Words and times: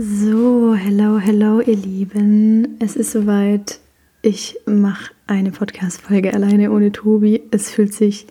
So, 0.00 0.76
hello, 0.76 1.18
hello, 1.18 1.58
ihr 1.58 1.74
Lieben. 1.74 2.76
Es 2.78 2.94
ist 2.94 3.10
soweit. 3.10 3.80
Ich 4.22 4.56
mache 4.64 5.10
eine 5.26 5.50
Podcast-Folge 5.50 6.32
alleine 6.32 6.70
ohne 6.70 6.92
Tobi. 6.92 7.42
Es 7.50 7.72
fühlt 7.72 7.92
sich 7.92 8.28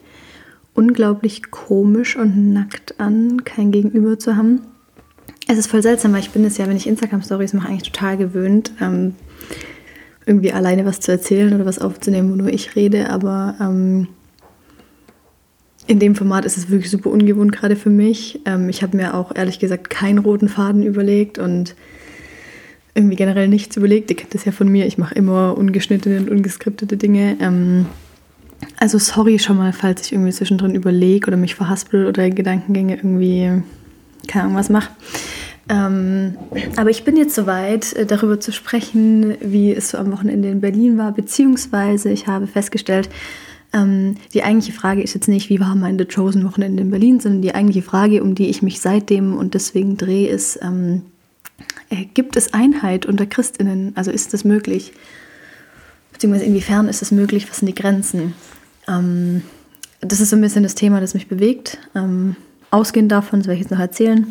unglaublich 0.76 1.52
komisch 1.52 2.16
und 2.16 2.54
nackt 2.54 3.02
an, 3.02 3.44
kein 3.44 3.74
Gegenüber 3.74 4.18
zu 4.18 4.38
haben. 4.38 4.62
Es 5.50 5.58
ist 5.58 5.68
voll 5.68 5.82
seltsam, 5.82 6.14
weil 6.14 6.22
ich 6.22 6.30
bin 6.30 6.46
es 6.46 6.58
ja, 6.58 6.70
wenn 6.70 6.78
ich 6.78 6.88
Instagram-Stories 6.88 7.52
mache, 7.52 7.68
eigentlich 7.68 7.92
total 7.92 8.16
gewöhnt, 8.16 8.72
ähm, 8.80 9.16
irgendwie 10.26 10.54
alleine 10.54 10.86
was 10.86 11.02
zu 11.02 11.12
erzählen 11.12 11.54
oder 11.54 11.66
was 11.66 11.80
aufzunehmen, 11.80 12.32
wo 12.32 12.36
nur 12.38 12.48
ich 12.48 12.78
rede. 12.78 13.10
Aber 13.10 13.58
ähm, 13.60 14.08
in 15.88 16.00
dem 16.00 16.16
Format 16.16 16.46
ist 16.46 16.58
es 16.58 16.70
wirklich 16.70 16.92
super 16.92 17.10
ungewohnt 17.10 17.54
gerade 17.54 17.76
für 17.76 17.90
mich. 17.90 18.42
Ähm, 18.46 18.70
ich 18.70 18.84
habe 18.84 18.98
mir 18.98 19.14
auch 19.16 19.34
ehrlich 19.34 19.60
gesagt 19.60 19.90
keinen 19.90 20.20
roten 20.20 20.50
Faden 20.50 20.84
überlegt 20.84 21.40
und 21.40 21.76
irgendwie 22.94 23.16
generell 23.16 23.48
nichts 23.48 23.78
überlegt. 23.78 24.10
Ihr 24.10 24.18
kennt 24.18 24.34
das 24.34 24.46
ja 24.46 24.52
von 24.52 24.68
mir. 24.68 24.86
Ich 24.86 24.98
mache 24.98 25.16
immer 25.16 25.58
ungeschnittene 25.58 26.18
und 26.20 26.30
ungeskriptete 26.30 26.98
Dinge. 26.98 27.38
Ähm, 27.40 27.86
also 28.78 28.98
sorry 28.98 29.40
schon 29.40 29.58
mal, 29.58 29.72
falls 29.72 30.08
ich 30.08 30.14
irgendwie 30.14 30.32
zwischendrin 30.32 30.76
überlege 30.76 31.28
oder 31.28 31.38
mich 31.38 31.56
verhaspel 31.56 32.08
oder 32.08 32.30
Gedankengänge 32.30 32.96
irgendwie, 32.96 33.62
keine 34.28 34.46
Ahnung, 34.46 34.58
was 34.58 34.70
mache. 34.70 34.90
Ähm, 35.70 36.38
aber 36.76 36.90
ich 36.90 37.04
bin 37.04 37.18
jetzt 37.18 37.36
soweit, 37.36 37.94
äh, 37.94 38.06
darüber 38.06 38.40
zu 38.40 38.52
sprechen, 38.52 39.36
wie 39.42 39.74
es 39.74 39.90
so 39.90 39.98
am 39.98 40.12
Wochenende 40.12 40.50
in 40.50 40.62
Berlin 40.62 40.98
war, 40.98 41.12
beziehungsweise 41.12 42.10
ich 42.10 42.28
habe 42.28 42.48
festgestellt, 42.48 43.10
ähm, 43.74 44.16
die 44.34 44.44
eigentliche 44.44 44.78
Frage 44.78 45.02
ist 45.02 45.14
jetzt 45.14 45.28
nicht, 45.28 45.50
wie 45.50 45.60
war 45.60 45.76
mein 45.76 45.98
The 45.98 46.06
Chosen 46.06 46.46
Wochenende 46.46 46.84
in 46.84 46.92
Berlin, 46.92 47.20
sondern 47.20 47.42
die 47.42 47.54
eigentliche 47.54 47.82
Frage, 47.82 48.24
um 48.24 48.36
die 48.36 48.48
ich 48.48 48.62
mich 48.62 48.80
seitdem 48.80 49.38
und 49.38 49.54
deswegen 49.54 49.98
drehe, 49.98 50.28
ist, 50.30 50.60
ähm, 50.62 51.04
äh, 51.90 52.06
gibt 52.14 52.36
es 52.38 52.54
Einheit 52.54 53.06
unter 53.06 53.26
Christinnen? 53.26 53.92
Also 53.96 54.12
ist 54.12 54.34
das 54.34 54.44
möglich? 54.44 54.94
Beziehungsweise 56.14 56.46
inwiefern 56.46 56.88
ist 56.88 57.02
es 57.02 57.12
möglich? 57.12 57.50
Was 57.50 57.58
sind 57.58 57.68
die 57.68 57.76
Grenzen? 57.76 58.34
Ähm, 58.88 59.44
das 60.02 60.20
ist 60.20 60.30
so 60.30 60.36
ein 60.36 60.42
bisschen 60.42 60.64
das 60.64 60.76
Thema, 60.76 61.02
das 61.02 61.14
mich 61.14 61.28
bewegt. 61.28 61.78
Ähm, 61.96 62.36
ausgehend 62.72 63.12
davon, 63.12 63.40
das 63.40 63.48
werde 63.48 63.56
ich 63.56 63.66
jetzt 63.66 63.72
noch 63.72 63.80
erzählen. 63.80 64.28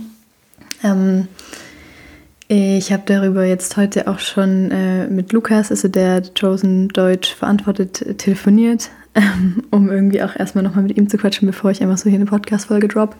Ich 2.49 2.93
habe 2.93 3.03
darüber 3.07 3.45
jetzt 3.45 3.77
heute 3.77 4.07
auch 4.07 4.21
schon 4.21 4.71
äh, 4.71 5.09
mit 5.09 5.33
Lukas, 5.33 5.71
also 5.71 5.89
der 5.89 6.23
Chosen 6.39 6.89
Deutsch 6.89 7.35
verantwortet, 7.35 8.19
telefoniert 8.19 8.91
ähm, 9.17 9.63
um 9.71 9.91
irgendwie 9.91 10.23
auch 10.23 10.37
erstmal 10.37 10.63
nochmal 10.63 10.85
mit 10.85 10.97
ihm 10.97 11.09
zu 11.09 11.17
quatschen, 11.17 11.47
bevor 11.47 11.71
ich 11.71 11.83
einfach 11.83 11.97
so 11.97 12.11
hier 12.11 12.19
eine 12.19 12.27
Podcast-Folge 12.27 12.87
drop. 12.87 13.17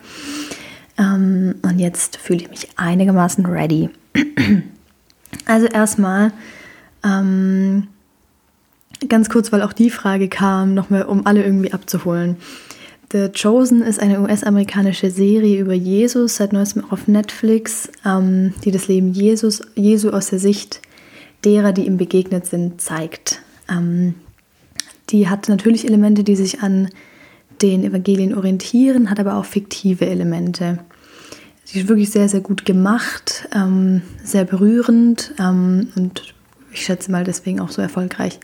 Ähm, 0.99 1.57
und 1.63 1.79
jetzt 1.79 2.19
fühle 2.19 2.43
ich 2.43 2.51
mich 2.51 2.69
einigermaßen 2.77 3.47
ready. 3.47 3.89
also 5.47 5.67
erstmal 5.67 6.33
ähm, 7.03 7.89
ganz 9.09 9.31
kurz, 9.31 9.53
weil 9.53 9.63
auch 9.63 9.73
die 9.73 9.91
Frage 9.91 10.29
kam, 10.29 10.75
nochmal 10.75 11.05
um 11.05 11.27
alle 11.27 11.43
irgendwie 11.43 11.73
abzuholen. 11.73 12.37
The 13.13 13.29
Chosen 13.31 13.83
ist 13.83 14.01
eine 14.01 14.21
US-amerikanische 14.21 15.11
Serie 15.11 15.61
über 15.61 15.75
Jesus, 15.75 16.37
seit 16.37 16.53
neuestem 16.53 16.85
auf 16.91 17.07
Netflix, 17.07 17.89
ähm, 18.05 18.53
die 18.65 18.73
das 18.73 18.89
Leben 18.89 19.13
Jesus, 19.13 19.63
Jesu 19.77 20.11
aus 20.11 20.31
der 20.31 20.41
Sicht 20.41 20.81
derer, 21.45 21.73
die 21.73 21.87
ihm 21.87 21.99
begegnet 21.99 22.47
sind, 22.47 22.81
zeigt. 22.81 23.43
Ähm, 23.69 24.15
die 25.11 25.29
hat 25.29 25.49
natürlich 25.49 25.85
Elemente, 25.85 26.25
die 26.25 26.35
sich 26.35 26.63
an 26.63 26.89
den 27.63 27.85
Evangelien 27.85 28.35
orientieren, 28.35 29.09
hat 29.09 29.21
aber 29.21 29.37
auch 29.37 29.45
fiktive 29.45 30.07
Elemente. 30.07 30.81
Sie 31.65 31.81
ist 31.81 31.89
wirklich 31.89 32.11
sehr, 32.11 32.29
sehr 32.29 32.41
gut 32.41 32.65
gemacht, 32.65 33.49
ähm, 33.55 34.03
sehr 34.23 34.45
berührend 34.45 35.33
ähm, 35.39 35.89
und 35.95 36.35
ich 36.73 36.85
schätze 36.85 37.11
mal 37.11 37.25
deswegen 37.25 37.61
auch 37.61 37.71
so 37.71 37.81
erfolgreich. 37.81 38.41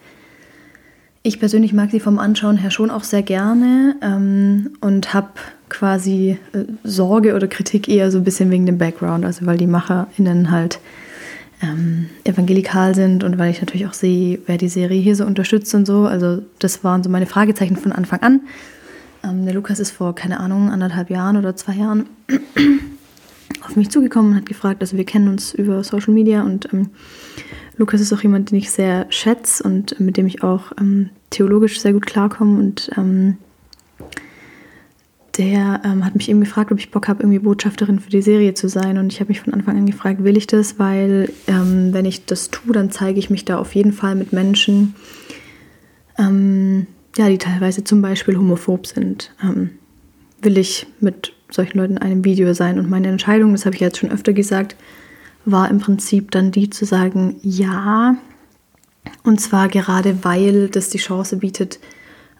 Ich 1.24 1.38
persönlich 1.38 1.72
mag 1.72 1.92
sie 1.92 2.00
vom 2.00 2.18
Anschauen 2.18 2.56
her 2.56 2.72
schon 2.72 2.90
auch 2.90 3.04
sehr 3.04 3.22
gerne 3.22 3.94
ähm, 4.02 4.70
und 4.80 5.14
habe 5.14 5.28
quasi 5.68 6.38
äh, 6.52 6.64
Sorge 6.82 7.36
oder 7.36 7.46
Kritik 7.46 7.88
eher 7.88 8.10
so 8.10 8.18
ein 8.18 8.24
bisschen 8.24 8.50
wegen 8.50 8.66
dem 8.66 8.78
Background, 8.78 9.24
also 9.24 9.46
weil 9.46 9.56
die 9.56 9.68
MacherInnen 9.68 10.50
halt 10.50 10.80
ähm, 11.62 12.10
evangelikal 12.24 12.96
sind 12.96 13.22
und 13.22 13.38
weil 13.38 13.52
ich 13.52 13.60
natürlich 13.60 13.86
auch 13.86 13.92
sehe, 13.92 14.40
wer 14.46 14.58
die 14.58 14.68
Serie 14.68 15.00
hier 15.00 15.14
so 15.14 15.24
unterstützt 15.24 15.72
und 15.76 15.86
so. 15.86 16.06
Also 16.06 16.42
das 16.58 16.82
waren 16.82 17.04
so 17.04 17.10
meine 17.10 17.26
Fragezeichen 17.26 17.76
von 17.76 17.92
Anfang 17.92 18.20
an. 18.20 18.40
Ähm, 19.22 19.44
der 19.44 19.54
Lukas 19.54 19.78
ist 19.78 19.92
vor, 19.92 20.16
keine 20.16 20.40
Ahnung, 20.40 20.70
anderthalb 20.70 21.08
Jahren 21.08 21.36
oder 21.36 21.54
zwei 21.54 21.74
Jahren 21.74 22.06
auf 23.64 23.76
mich 23.76 23.90
zugekommen 23.90 24.32
und 24.32 24.38
hat 24.38 24.46
gefragt, 24.46 24.80
also 24.80 24.96
wir 24.96 25.04
kennen 25.04 25.28
uns 25.28 25.54
über 25.54 25.84
Social 25.84 26.12
Media 26.12 26.42
und 26.42 26.72
ähm, 26.72 26.90
Lukas 27.76 28.00
ist 28.00 28.12
auch 28.12 28.22
jemand, 28.22 28.50
den 28.50 28.58
ich 28.58 28.70
sehr 28.70 29.06
schätze 29.10 29.62
und 29.62 29.98
mit 29.98 30.16
dem 30.16 30.26
ich 30.26 30.42
auch 30.42 30.72
ähm, 30.78 31.10
theologisch 31.30 31.80
sehr 31.80 31.92
gut 31.92 32.06
klarkomme 32.06 32.58
und 32.58 32.90
ähm, 32.96 33.38
der 35.38 35.80
ähm, 35.84 36.04
hat 36.04 36.14
mich 36.14 36.28
eben 36.28 36.40
gefragt, 36.40 36.72
ob 36.72 36.78
ich 36.78 36.90
Bock 36.90 37.08
habe, 37.08 37.22
irgendwie 37.22 37.38
Botschafterin 37.38 38.00
für 38.00 38.10
die 38.10 38.20
Serie 38.20 38.52
zu 38.52 38.68
sein. 38.68 38.98
Und 38.98 39.12
ich 39.12 39.20
habe 39.20 39.28
mich 39.28 39.40
von 39.40 39.54
Anfang 39.54 39.78
an 39.78 39.86
gefragt, 39.86 40.24
will 40.24 40.36
ich 40.36 40.46
das? 40.46 40.78
Weil 40.78 41.30
ähm, 41.46 41.94
wenn 41.94 42.04
ich 42.04 42.26
das 42.26 42.50
tue, 42.50 42.74
dann 42.74 42.90
zeige 42.90 43.18
ich 43.18 43.30
mich 43.30 43.46
da 43.46 43.56
auf 43.56 43.74
jeden 43.74 43.92
Fall 43.92 44.14
mit 44.14 44.34
Menschen, 44.34 44.94
ähm, 46.18 46.86
ja, 47.16 47.28
die 47.28 47.38
teilweise 47.38 47.82
zum 47.82 48.02
Beispiel 48.02 48.36
homophob 48.36 48.86
sind. 48.86 49.34
Ähm, 49.42 49.70
will 50.42 50.58
ich 50.58 50.86
mit 51.00 51.32
solchen 51.50 51.78
Leuten 51.78 51.94
in 51.94 52.02
einem 52.02 52.24
Video 52.24 52.52
sein? 52.52 52.78
Und 52.78 52.90
meine 52.90 53.08
Entscheidung, 53.08 53.52
das 53.52 53.64
habe 53.64 53.74
ich 53.74 53.80
jetzt 53.80 53.98
schon 53.98 54.10
öfter 54.10 54.34
gesagt, 54.34 54.76
war 55.44 55.70
im 55.70 55.78
Prinzip 55.78 56.30
dann 56.30 56.52
die 56.52 56.70
zu 56.70 56.84
sagen, 56.84 57.36
ja. 57.42 58.16
Und 59.24 59.40
zwar 59.40 59.68
gerade, 59.68 60.24
weil 60.24 60.68
das 60.68 60.88
die 60.88 60.98
Chance 60.98 61.36
bietet, 61.36 61.80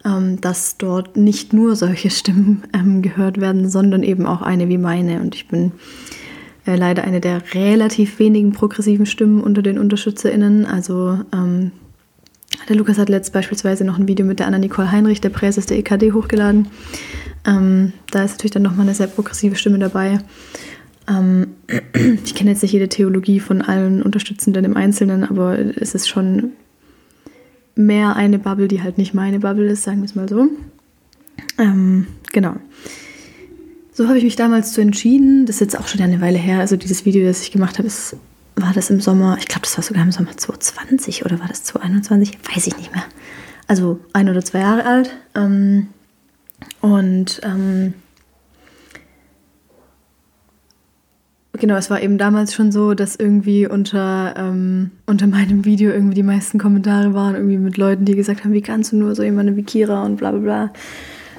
ähm, 0.05 0.41
dass 0.41 0.77
dort 0.79 1.17
nicht 1.17 1.53
nur 1.53 1.77
solche 1.77 2.11
Stimmen 2.11 2.65
ähm, 2.73 3.03
gehört 3.03 3.41
werden, 3.41 3.69
sondern 3.69 4.03
eben 4.03 4.27
auch 4.27 4.43
eine 4.43 4.69
wie 4.69 4.79
meine. 4.79 5.21
Und 5.21 5.35
ich 5.35 5.49
bin 5.49 5.73
äh, 6.67 6.77
leider 6.77 7.05
eine 7.05 7.21
der 7.21 7.43
relativ 7.55 8.19
wenigen 8.19 8.53
progressiven 8.53 9.07
Stimmen 9.07 9.43
unter 9.43 9.63
den 9.63 9.79
UnterstützerInnen. 9.79 10.67
Also 10.67 11.21
ähm, 11.33 11.73
der 12.69 12.77
Lukas 12.77 12.99
hat 12.99 13.09
letzt 13.09 13.33
beispielsweise 13.33 13.85
noch 13.85 13.99
ein 13.99 14.09
Video 14.09 14.25
mit 14.25 14.39
der 14.39 14.47
Anna-Nicole 14.47 14.93
Heinrich, 14.93 15.21
der 15.21 15.31
Präses 15.31 15.67
der 15.67 15.79
EKD, 15.79 16.13
hochgeladen. 16.13 16.69
Ähm, 17.45 17.93
da 18.11 18.23
ist 18.23 18.33
natürlich 18.33 18.53
dann 18.53 18.63
nochmal 18.63 18.87
eine 18.87 18.95
sehr 18.95 19.09
progressive 19.09 19.57
Stimme 19.57 19.79
dabei. 19.79 20.21
Ähm, 21.09 21.55
ich 22.25 22.35
kenne 22.35 22.51
jetzt 22.51 22.63
nicht 22.63 22.73
jede 22.73 22.89
Theologie 22.89 23.41
von 23.41 23.63
allen 23.63 24.03
Unterstützenden 24.03 24.65
im 24.65 24.77
Einzelnen, 24.77 25.25
aber 25.25 25.59
es 25.59 25.95
ist 25.95 26.09
schon 26.09 26.53
mehr 27.75 28.17
eine 28.17 28.39
Bubble, 28.39 28.69
die 28.69 28.83
halt 28.83 28.99
nicht 28.99 29.15
meine 29.15 29.41
Bubble 29.41 29.67
ist, 29.67 29.83
sagen 29.83 29.99
wir 29.99 30.05
es 30.05 30.15
mal 30.15 30.29
so. 30.29 30.49
Ähm, 31.59 32.07
genau. 32.33 32.57
So 33.93 34.09
habe 34.09 34.19
ich 34.19 34.25
mich 34.25 34.37
damals 34.37 34.73
zu 34.73 34.81
entschieden. 34.81 35.47
Das 35.47 35.57
ist 35.57 35.61
jetzt 35.61 35.79
auch 35.79 35.89
schon 35.89 36.01
eine 36.01 36.21
Weile 36.21 36.39
her. 36.39 36.61
Also 36.61 36.77
dieses 36.77 37.05
Video, 37.05 37.27
das 37.27 37.43
ich 37.43 37.51
gemacht 37.51 37.79
habe, 37.79 37.87
ist, 37.87 38.17
war 38.57 38.73
das 38.73 38.91
im 38.91 39.01
Sommer, 39.01 39.37
ich 39.39 39.47
glaube, 39.47 39.63
das 39.63 39.77
war 39.77 39.85
sogar 39.85 40.03
im 40.03 40.13
Sommer 40.13 40.37
2020 40.37 41.25
oder 41.25 41.41
war 41.41 41.49
das 41.49 41.65
2021? 41.65 42.39
Weiß 42.55 42.67
ich 42.67 42.77
nicht 42.77 42.93
mehr. 42.95 43.05
Also 43.67 44.01
ein 44.13 44.29
oder 44.29 44.45
zwei 44.45 44.61
Jahre 44.61 44.85
alt. 44.85 45.17
Ähm, 45.35 45.89
und 46.81 47.41
ähm, 47.45 47.95
Genau, 51.59 51.77
es 51.77 51.91
war 51.91 52.03
eben 52.03 52.17
damals 52.17 52.55
schon 52.55 52.73
so, 52.73 52.95
dass 52.95 53.17
irgendwie 53.17 53.67
unter, 53.67 54.35
ähm, 54.39 54.91
unter 55.07 55.27
meinem 55.27 55.67
Video 55.67 55.91
irgendwie 55.91 56.15
die 56.15 56.23
meisten 56.23 56.59
Kommentare 56.59 57.13
waren, 57.13 57.35
irgendwie 57.35 57.59
mit 57.59 57.77
Leuten, 57.77 58.07
die 58.07 58.17
gesagt 58.17 58.43
haben, 58.43 58.55
wie 58.55 58.63
kannst 58.63 58.93
du 58.93 58.97
nur 58.97 59.15
so 59.15 59.23
jemanden 59.23 59.57
wie 59.57 59.63
Kira 59.63 60.03
und 60.03 60.17
bla 60.17 60.31
bla 60.31 60.41
bla. 60.41 60.73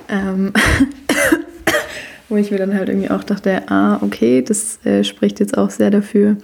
Ähm 0.09 0.53
Wo 2.29 2.37
ich 2.37 2.51
mir 2.51 2.57
dann 2.57 2.73
halt 2.73 2.89
irgendwie 2.89 3.09
auch 3.09 3.23
dachte, 3.23 3.69
ah, 3.69 3.97
okay, 4.01 4.41
das 4.41 4.83
äh, 4.85 5.03
spricht 5.03 5.39
jetzt 5.39 5.57
auch 5.57 5.69
sehr 5.69 5.91
dafür, 5.91 6.37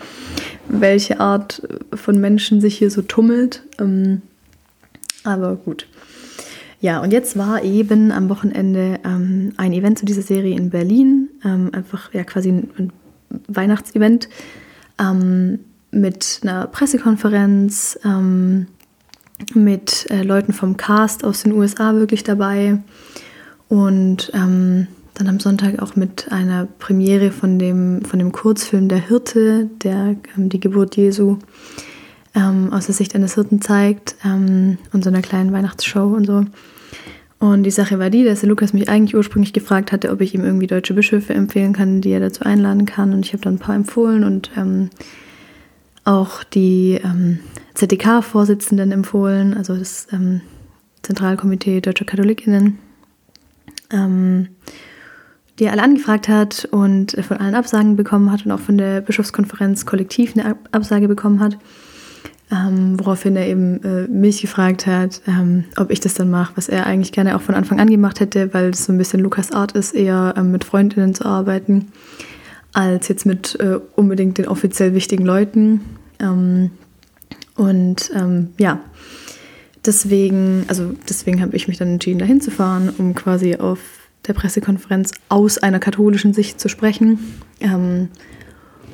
welche 0.68 1.19
Art 1.19 1.62
von 1.94 2.19
Menschen 2.19 2.62
sich 2.62 2.77
hier 2.77 2.92
so 2.92 3.01
tummelt. 3.01 3.63
Ähm, 3.80 4.21
aber 5.24 5.56
gut. 5.56 5.88
Ja, 6.81 7.01
und 7.01 7.12
jetzt 7.12 7.38
war 7.38 7.63
eben 7.63 8.12
am 8.12 8.30
Wochenende 8.30 9.00
ähm, 9.06 9.54
ein 9.57 9.74
Event 9.74 10.00
zu 10.00 10.06
dieser 10.06 10.21
Serie 10.21 10.56
in 10.56 10.69
Berlin. 10.69 11.30
Ähm, 11.44 11.69
einfach 11.74 12.13
ja 12.13 12.24
quasi 12.24 12.50
ein, 12.50 12.69
ein 12.77 12.94
Weihnachtsevent 13.48 14.30
ähm, 15.00 15.60
mit 15.92 16.42
einer 16.44 16.68
Pressekonferenz, 16.68 18.00
ähm, 18.04 18.68
mit 19.54 20.10
äh, 20.10 20.24
Leuten 20.24 20.54
vom 20.54 20.78
Cast 20.78 21.24
aus 21.24 21.44
den 21.44 21.54
USA 21.54 21.94
wirklich 21.94 22.24
dabei 22.24 22.80
und 23.70 24.31
ähm, 24.34 24.88
dann 25.14 25.28
am 25.28 25.40
Sonntag 25.40 25.81
auch 25.81 25.96
mit 25.96 26.31
einer 26.31 26.66
Premiere 26.66 27.31
von 27.31 27.60
dem, 27.60 28.04
von 28.04 28.20
dem 28.20 28.31
Kurzfilm 28.31 28.88
Der 28.88 29.00
Hirte, 29.00 29.70
der 29.84 30.16
ähm, 30.38 30.50
die 30.50 30.60
Geburt 30.60 30.96
Jesu 30.98 31.38
ähm, 32.36 32.72
aus 32.72 32.86
der 32.86 32.96
Sicht 32.96 33.16
eines 33.16 33.36
Hirten 33.36 33.62
zeigt 33.62 34.16
ähm, 34.24 34.78
und 34.94 35.04
so 35.04 35.10
einer 35.10 35.22
kleinen 35.22 35.52
Weihnachtsshow 35.52 36.14
und 36.16 36.26
so. 36.26 36.46
Und 37.39 37.63
die 37.63 37.71
Sache 37.71 38.00
war 38.00 38.09
die, 38.09 38.25
dass 38.25 38.41
der 38.41 38.50
Lukas 38.50 38.74
mich 38.74 38.89
eigentlich 38.89 39.15
ursprünglich 39.15 39.53
gefragt 39.53 39.94
hatte, 39.94 40.12
ob 40.12 40.19
ich 40.19 40.36
ihm 40.36 40.44
irgendwie 40.44 40.68
deutsche 40.68 40.94
Bischöfe 40.94 41.33
empfehlen 41.33 41.71
kann, 41.71 42.01
die 42.01 42.12
er 42.12 42.19
dazu 42.19 42.44
einladen 42.44 42.86
kann. 42.86 43.13
Und 43.13 43.25
ich 43.25 43.31
habe 43.31 43.41
dann 43.41 43.56
ein 43.56 43.59
paar 43.59 43.75
empfohlen 43.75 44.25
und 44.25 44.51
ähm, 44.57 44.89
auch 46.03 46.44
die 46.44 47.00
ähm, 47.01 47.39
ZDK-Vorsitzenden 47.75 48.91
empfohlen, 48.91 49.53
also 49.53 49.77
das 49.77 50.07
ähm, 50.12 50.41
Zentralkomitee 51.01 51.80
Deutscher 51.80 52.06
Katholikinnen, 52.06 52.77
ähm, 53.92 54.50
die 55.59 55.65
er 55.65 55.71
alle 55.71 55.83
angefragt 55.83 56.27
hat 56.27 56.68
und 56.71 57.15
von 57.25 57.38
allen 57.38 57.56
Absagen 57.56 57.95
bekommen 57.95 58.31
hat 58.31 58.45
und 58.45 58.51
auch 58.51 58.59
von 58.59 58.77
der 58.77 59.00
Bischofskonferenz 59.00 59.85
kollektiv 59.85 60.35
eine 60.35 60.57
Absage 60.71 61.07
bekommen 61.07 61.39
hat. 61.39 61.57
Ähm, 62.51 63.00
woraufhin 63.00 63.36
er 63.36 63.46
eben 63.46 63.84
äh, 63.84 64.07
mich 64.07 64.42
gefragt 64.42 64.88
hat, 64.88 65.22
ähm, 65.28 65.66
ob 65.78 65.92
ich 65.92 66.00
das 66.00 66.16
dann 66.16 66.31
mache, 66.31 66.54
was 66.56 66.68
er 66.68 66.88
eigentlich 66.88 67.12
gerne 67.12 67.36
auch 67.36 67.42
von 67.42 67.54
Anfang 67.54 67.80
an 67.80 67.92
gemacht 67.92 68.19
hätte, 68.19 68.56
weil 68.56 68.72
es 68.72 68.86
so 68.86 68.92
ein 68.92 68.98
bisschen 68.98 69.19
Lukas 69.19 69.51
Art 69.51 69.74
ist, 69.74 69.94
eher 69.94 70.34
ähm, 70.36 70.51
mit 70.51 70.63
Freundinnen 70.63 71.13
zu 71.13 71.25
arbeiten, 71.25 71.92
als 72.74 73.07
jetzt 73.07 73.28
mit 73.28 73.60
äh, 73.60 73.80
unbedingt 73.96 74.40
den 74.40 74.48
offiziell 74.48 74.96
wichtigen 74.96 75.25
Leuten. 75.25 75.81
Ähm, 76.19 76.72
und 77.56 78.10
ähm, 78.16 78.50
ja, 78.57 78.80
deswegen, 79.86 80.66
also 80.68 80.95
deswegen 81.07 81.42
habe 81.42 81.56
ich 81.56 81.68
mich 81.68 81.78
dann 81.78 81.90
entschieden, 81.90 82.18
dahin 82.18 82.42
zu 82.42 82.50
fahren, 82.50 82.92
um 82.98 83.13
quasi 83.13 83.57
auf 83.57 83.80
der 84.28 84.34
Pressekonferenz 84.34 85.12
aus 85.30 85.60
einer 85.60 85.80
katholischen 85.80 86.34
Sicht 86.34 86.60
zu 86.60 86.68
sprechen 86.68 87.19
ähm, 87.60 88.10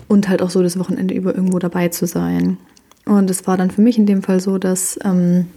und 0.09 0.27
halt 0.27 0.41
auch 0.41 0.49
so 0.49 0.61
das 0.61 0.77
Wochenende 0.77 1.13
über 1.13 1.33
irgendwo 1.33 1.59
dabei 1.59 1.87
zu 1.87 2.05
sein. 2.05 2.57
Und 3.05 3.29
es 3.29 3.45
war 3.47 3.57
dann 3.57 3.71
für 3.71 3.81
mich 3.81 3.97
in 3.97 4.05
dem 4.05 4.23
Fall 4.23 4.39
so, 4.39 4.57
dass 4.57 4.99
ähm, 5.03 5.47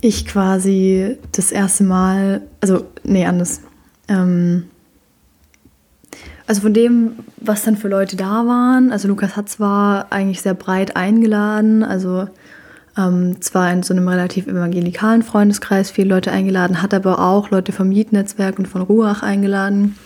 ich 0.00 0.26
quasi 0.26 1.16
das 1.32 1.52
erste 1.52 1.84
Mal, 1.84 2.42
also 2.60 2.86
nee, 3.04 3.26
anders. 3.26 3.60
Ähm, 4.08 4.64
also 6.46 6.62
von 6.62 6.74
dem, 6.74 7.12
was 7.38 7.64
dann 7.64 7.76
für 7.76 7.88
Leute 7.88 8.16
da 8.16 8.46
waren, 8.46 8.92
also 8.92 9.08
Lukas 9.08 9.36
hat 9.36 9.48
zwar 9.48 10.12
eigentlich 10.12 10.42
sehr 10.42 10.54
breit 10.54 10.96
eingeladen, 10.96 11.82
also 11.82 12.28
ähm, 12.96 13.42
zwar 13.42 13.72
in 13.72 13.82
so 13.82 13.92
einem 13.92 14.06
relativ 14.08 14.46
evangelikalen 14.46 15.22
Freundeskreis 15.22 15.90
viele 15.90 16.08
Leute 16.08 16.30
eingeladen, 16.30 16.82
hat 16.82 16.94
aber 16.94 17.18
auch 17.18 17.50
Leute 17.50 17.72
vom 17.72 17.90
Jid-Netzwerk 17.90 18.58
und 18.58 18.68
von 18.68 18.80
Ruach 18.82 19.22
eingeladen. 19.22 19.96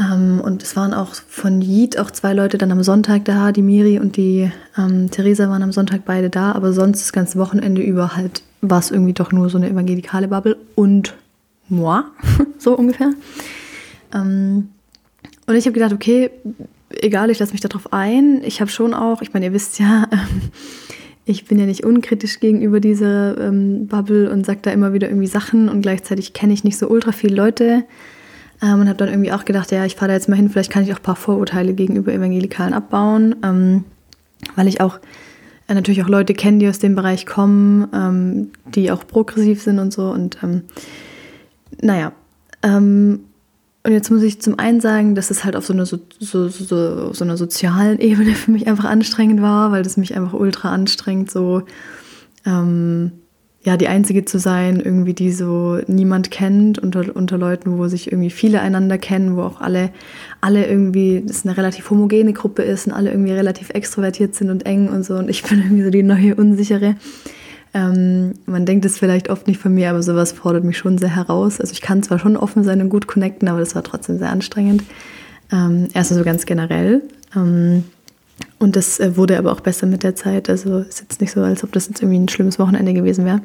Ähm, 0.00 0.40
und 0.40 0.62
es 0.62 0.76
waren 0.76 0.94
auch 0.94 1.14
von 1.14 1.60
Jid 1.60 1.98
auch 1.98 2.10
zwei 2.10 2.32
Leute 2.32 2.58
dann 2.58 2.72
am 2.72 2.82
Sonntag 2.82 3.24
da, 3.24 3.52
die 3.52 3.62
Miri 3.62 3.98
und 3.98 4.16
die 4.16 4.50
ähm, 4.78 5.10
Theresa 5.10 5.48
waren 5.48 5.62
am 5.62 5.72
Sonntag 5.72 6.02
beide 6.06 6.30
da, 6.30 6.52
aber 6.52 6.72
sonst 6.72 7.00
das 7.00 7.12
ganze 7.12 7.38
Wochenende 7.38 7.82
über 7.82 8.16
halt 8.16 8.42
war 8.62 8.78
es 8.78 8.90
irgendwie 8.90 9.12
doch 9.12 9.32
nur 9.32 9.48
so 9.50 9.58
eine 9.58 9.70
evangelikale 9.70 10.28
Bubble 10.28 10.56
und 10.74 11.14
moi, 11.68 12.02
so 12.58 12.76
ungefähr. 12.76 13.12
Ähm, 14.14 14.68
und 15.46 15.56
ich 15.56 15.64
habe 15.66 15.72
gedacht, 15.72 15.92
okay, 15.92 16.30
egal, 16.90 17.30
ich 17.30 17.38
lasse 17.38 17.52
mich 17.52 17.60
darauf 17.60 17.92
ein. 17.92 18.42
Ich 18.44 18.60
habe 18.60 18.70
schon 18.70 18.94
auch, 18.94 19.22
ich 19.22 19.32
meine, 19.32 19.46
ihr 19.46 19.52
wisst 19.52 19.78
ja, 19.78 20.08
ich 21.24 21.46
bin 21.46 21.58
ja 21.58 21.66
nicht 21.66 21.84
unkritisch 21.84 22.40
gegenüber 22.40 22.80
dieser 22.80 23.38
ähm, 23.38 23.86
Bubble 23.86 24.30
und 24.30 24.46
sage 24.46 24.60
da 24.62 24.70
immer 24.70 24.92
wieder 24.92 25.08
irgendwie 25.08 25.26
Sachen 25.26 25.68
und 25.68 25.82
gleichzeitig 25.82 26.32
kenne 26.32 26.52
ich 26.52 26.64
nicht 26.64 26.78
so 26.78 26.88
ultra 26.88 27.12
viele 27.12 27.34
Leute. 27.34 27.84
Ähm, 28.62 28.80
und 28.80 28.88
habe 28.88 28.98
dann 28.98 29.08
irgendwie 29.08 29.32
auch 29.32 29.44
gedacht, 29.44 29.70
ja, 29.72 29.84
ich 29.84 29.96
fahre 29.96 30.08
da 30.08 30.14
jetzt 30.14 30.28
mal 30.28 30.36
hin, 30.36 30.50
vielleicht 30.50 30.70
kann 30.70 30.82
ich 30.82 30.92
auch 30.92 30.98
ein 30.98 31.02
paar 31.02 31.16
Vorurteile 31.16 31.72
gegenüber 31.74 32.12
Evangelikalen 32.12 32.74
abbauen, 32.74 33.36
ähm, 33.42 33.84
weil 34.56 34.68
ich 34.68 34.80
auch 34.80 34.98
äh, 35.68 35.74
natürlich 35.74 36.02
auch 36.02 36.08
Leute 36.08 36.34
kenne, 36.34 36.58
die 36.58 36.68
aus 36.68 36.78
dem 36.78 36.94
Bereich 36.94 37.26
kommen, 37.26 37.88
ähm, 37.94 38.50
die 38.66 38.90
auch 38.90 39.06
progressiv 39.06 39.62
sind 39.62 39.78
und 39.78 39.92
so. 39.92 40.10
Und 40.10 40.38
ähm, 40.42 40.62
naja, 41.80 42.12
ähm, 42.62 43.20
und 43.82 43.92
jetzt 43.92 44.10
muss 44.10 44.22
ich 44.22 44.42
zum 44.42 44.58
einen 44.58 44.80
sagen, 44.80 45.14
dass 45.14 45.30
es 45.30 45.42
halt 45.44 45.56
auf 45.56 45.64
so 45.64 45.72
einer, 45.72 45.86
so, 45.86 45.98
so, 46.18 46.48
so, 46.48 47.12
so 47.14 47.24
einer 47.24 47.36
sozialen 47.38 47.98
Ebene 47.98 48.34
für 48.34 48.50
mich 48.50 48.66
einfach 48.66 48.84
anstrengend 48.84 49.40
war, 49.40 49.72
weil 49.72 49.82
das 49.82 49.96
mich 49.96 50.14
einfach 50.14 50.34
ultra 50.34 50.70
anstrengt, 50.70 51.30
so 51.30 51.62
ähm, 52.44 53.12
ja, 53.62 53.76
die 53.76 53.88
Einzige 53.88 54.24
zu 54.24 54.38
sein, 54.38 54.80
irgendwie, 54.80 55.12
die 55.12 55.32
so 55.32 55.78
niemand 55.86 56.30
kennt, 56.30 56.78
unter, 56.78 57.14
unter 57.14 57.36
Leuten, 57.36 57.76
wo 57.76 57.88
sich 57.88 58.10
irgendwie 58.10 58.30
viele 58.30 58.62
einander 58.62 58.96
kennen, 58.96 59.36
wo 59.36 59.42
auch 59.42 59.60
alle, 59.60 59.90
alle 60.40 60.66
irgendwie, 60.66 61.22
das 61.26 61.44
eine 61.44 61.56
relativ 61.56 61.90
homogene 61.90 62.32
Gruppe 62.32 62.62
ist 62.62 62.86
und 62.86 62.94
alle 62.94 63.10
irgendwie 63.10 63.32
relativ 63.32 63.70
extrovertiert 63.70 64.34
sind 64.34 64.48
und 64.48 64.64
eng 64.64 64.88
und 64.88 65.04
so. 65.04 65.14
Und 65.14 65.28
ich 65.28 65.42
bin 65.48 65.58
irgendwie 65.58 65.84
so 65.84 65.90
die 65.90 66.02
neue 66.02 66.34
Unsichere. 66.36 66.96
Ähm, 67.74 68.32
man 68.46 68.64
denkt 68.64 68.86
es 68.86 68.98
vielleicht 68.98 69.28
oft 69.28 69.46
nicht 69.46 69.60
von 69.60 69.74
mir, 69.74 69.90
aber 69.90 70.02
sowas 70.02 70.32
fordert 70.32 70.64
mich 70.64 70.78
schon 70.78 70.96
sehr 70.96 71.14
heraus. 71.14 71.60
Also 71.60 71.72
ich 71.72 71.82
kann 71.82 72.02
zwar 72.02 72.18
schon 72.18 72.38
offen 72.38 72.64
sein 72.64 72.80
und 72.80 72.88
gut 72.88 73.06
connecten, 73.06 73.46
aber 73.46 73.60
das 73.60 73.74
war 73.74 73.84
trotzdem 73.84 74.18
sehr 74.18 74.30
anstrengend. 74.30 74.82
Ähm, 75.52 75.88
erst 75.92 76.14
so 76.14 76.24
ganz 76.24 76.46
generell. 76.46 77.02
Ähm, 77.36 77.84
und 78.58 78.76
das 78.76 79.00
äh, 79.00 79.16
wurde 79.16 79.38
aber 79.38 79.52
auch 79.52 79.60
besser 79.60 79.86
mit 79.86 80.02
der 80.02 80.14
Zeit. 80.14 80.48
Also 80.48 80.78
es 80.78 80.88
ist 80.88 81.00
jetzt 81.00 81.20
nicht 81.20 81.32
so, 81.32 81.40
als 81.42 81.64
ob 81.64 81.72
das 81.72 81.88
jetzt 81.88 82.02
irgendwie 82.02 82.18
ein 82.18 82.28
schlimmes 82.28 82.58
Wochenende 82.58 82.92
gewesen 82.92 83.24
wäre. 83.24 83.40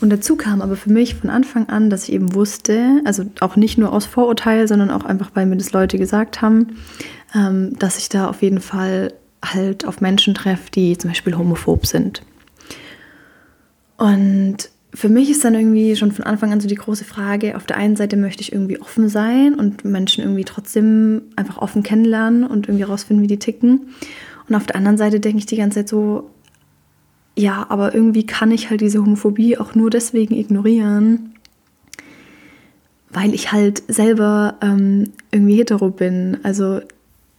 Und 0.00 0.10
dazu 0.10 0.36
kam 0.36 0.62
aber 0.62 0.76
für 0.76 0.90
mich 0.90 1.14
von 1.14 1.28
Anfang 1.28 1.68
an, 1.68 1.90
dass 1.90 2.04
ich 2.04 2.12
eben 2.12 2.34
wusste, 2.34 3.02
also 3.04 3.24
auch 3.40 3.56
nicht 3.56 3.76
nur 3.76 3.92
aus 3.92 4.06
Vorurteil, 4.06 4.66
sondern 4.66 4.90
auch 4.90 5.04
einfach, 5.04 5.30
weil 5.34 5.46
mir 5.46 5.58
das 5.58 5.72
Leute 5.72 5.98
gesagt 5.98 6.40
haben, 6.40 6.78
ähm, 7.34 7.78
dass 7.78 7.98
ich 7.98 8.08
da 8.08 8.28
auf 8.28 8.42
jeden 8.42 8.60
Fall 8.60 9.12
halt 9.44 9.86
auf 9.86 10.00
Menschen 10.00 10.34
treffe, 10.34 10.70
die 10.74 10.96
zum 10.96 11.10
Beispiel 11.10 11.36
homophob 11.36 11.86
sind. 11.86 12.22
Und 13.98 14.70
für 14.92 15.08
mich 15.08 15.30
ist 15.30 15.44
dann 15.44 15.54
irgendwie 15.54 15.94
schon 15.94 16.12
von 16.12 16.24
Anfang 16.24 16.52
an 16.52 16.60
so 16.60 16.68
die 16.68 16.74
große 16.74 17.04
Frage, 17.04 17.56
auf 17.56 17.64
der 17.64 17.76
einen 17.76 17.96
Seite 17.96 18.16
möchte 18.16 18.42
ich 18.42 18.52
irgendwie 18.52 18.80
offen 18.80 19.08
sein 19.08 19.54
und 19.54 19.84
Menschen 19.84 20.24
irgendwie 20.24 20.44
trotzdem 20.44 21.22
einfach 21.36 21.58
offen 21.58 21.82
kennenlernen 21.82 22.44
und 22.44 22.68
irgendwie 22.68 22.84
rausfinden, 22.84 23.22
wie 23.22 23.28
die 23.28 23.38
ticken. 23.38 23.88
Und 24.48 24.54
auf 24.56 24.66
der 24.66 24.76
anderen 24.76 24.98
Seite 24.98 25.20
denke 25.20 25.38
ich 25.38 25.46
die 25.46 25.56
ganze 25.56 25.80
Zeit 25.80 25.88
so, 25.88 26.30
ja, 27.36 27.66
aber 27.68 27.94
irgendwie 27.94 28.26
kann 28.26 28.50
ich 28.50 28.68
halt 28.68 28.80
diese 28.80 29.00
Homophobie 29.00 29.58
auch 29.58 29.76
nur 29.76 29.90
deswegen 29.90 30.34
ignorieren, 30.34 31.34
weil 33.10 33.32
ich 33.32 33.52
halt 33.52 33.84
selber 33.86 34.56
ähm, 34.60 35.12
irgendwie 35.30 35.56
hetero 35.56 35.90
bin. 35.90 36.38
Also 36.42 36.80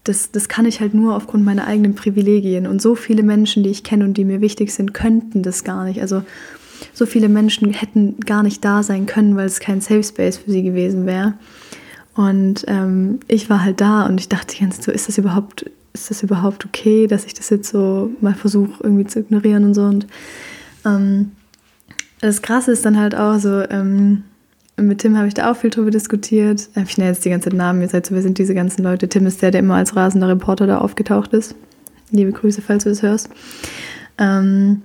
das, 0.06 0.32
das 0.32 0.48
kann 0.48 0.66
ich 0.66 0.80
halt 0.80 0.94
nur 0.94 1.16
aufgrund 1.16 1.44
meiner 1.44 1.68
eigenen 1.68 1.96
Privilegien. 1.96 2.66
Und 2.66 2.82
so 2.82 2.96
viele 2.96 3.24
Menschen, 3.24 3.64
die 3.64 3.70
ich 3.70 3.84
kenne 3.84 4.06
und 4.06 4.16
die 4.16 4.26
mir 4.26 4.40
wichtig 4.40 4.74
sind, 4.74 4.94
könnten 4.94 5.44
das 5.44 5.66
gar 5.66 5.84
nicht. 5.84 6.02
Also 6.02 6.24
so 6.94 7.06
viele 7.06 7.30
Menschen 7.30 7.72
hätten 7.74 8.20
gar 8.20 8.44
nicht 8.44 8.64
da 8.64 8.84
sein 8.84 9.06
können, 9.06 9.36
weil 9.36 9.46
es 9.46 9.60
kein 9.60 9.82
Safe 9.82 10.04
Space 10.04 10.38
für 10.38 10.52
sie 10.52 10.64
gewesen 10.64 11.06
wäre. 11.06 11.34
Und 12.16 12.66
ähm, 12.68 13.20
ich 13.28 13.50
war 13.50 13.64
halt 13.64 13.82
da 13.82 14.06
und 14.06 14.20
ich 14.20 14.30
dachte 14.30 14.58
ganz 14.60 14.84
so, 14.84 14.92
ist 14.92 15.08
das 15.08 15.18
überhaupt, 15.18 15.70
ist 15.94 16.10
das 16.10 16.24
überhaupt 16.24 16.66
okay, 16.66 17.08
dass 17.08 17.26
ich 17.26 17.34
das 17.34 17.50
jetzt 17.50 17.70
so 17.70 18.12
mal 18.20 18.34
versuche 18.34 18.84
irgendwie 18.84 19.06
zu 19.06 19.20
ignorieren 19.20 19.64
und 19.64 19.74
so. 19.74 19.84
Und 19.84 20.08
ähm, 20.86 21.32
das 22.20 22.42
Krasse 22.42 22.72
ist 22.72 22.86
dann 22.86 23.00
halt 23.00 23.16
auch 23.16 23.40
so, 23.40 23.62
ähm, 23.70 24.24
mit 24.78 25.00
Tim 25.00 25.18
habe 25.18 25.28
ich 25.28 25.34
da 25.34 25.52
auch 25.52 25.56
viel 25.56 25.70
drüber 25.70 25.92
diskutiert. 25.92 26.70
Äh, 26.76 26.84
ich 26.84 26.98
nenne 26.98 27.12
jetzt 27.12 27.24
die 27.24 27.30
ganze 27.30 27.50
Zeit 27.50 27.58
Namen, 27.58 27.82
ihr 27.82 27.90
seid 27.90 28.06
so, 28.06 28.16
wer 28.16 28.22
sind 28.22 28.38
diese 28.38 28.54
ganzen 28.54 28.84
Leute. 28.84 29.08
Tim 29.08 29.26
ist 29.26 29.42
der, 29.42 29.52
der 29.52 29.60
immer 29.60 29.76
als 29.76 29.96
rasender 29.96 30.28
Reporter 30.28 30.68
da 30.68 30.80
aufgetaucht 30.80 31.34
ist. 31.34 31.56
Liebe 32.12 32.32
Grüße, 32.32 32.62
falls 32.62 32.84
du 32.84 32.90
das 32.90 33.02
hörst. 33.02 33.30
Ähm, 34.18 34.82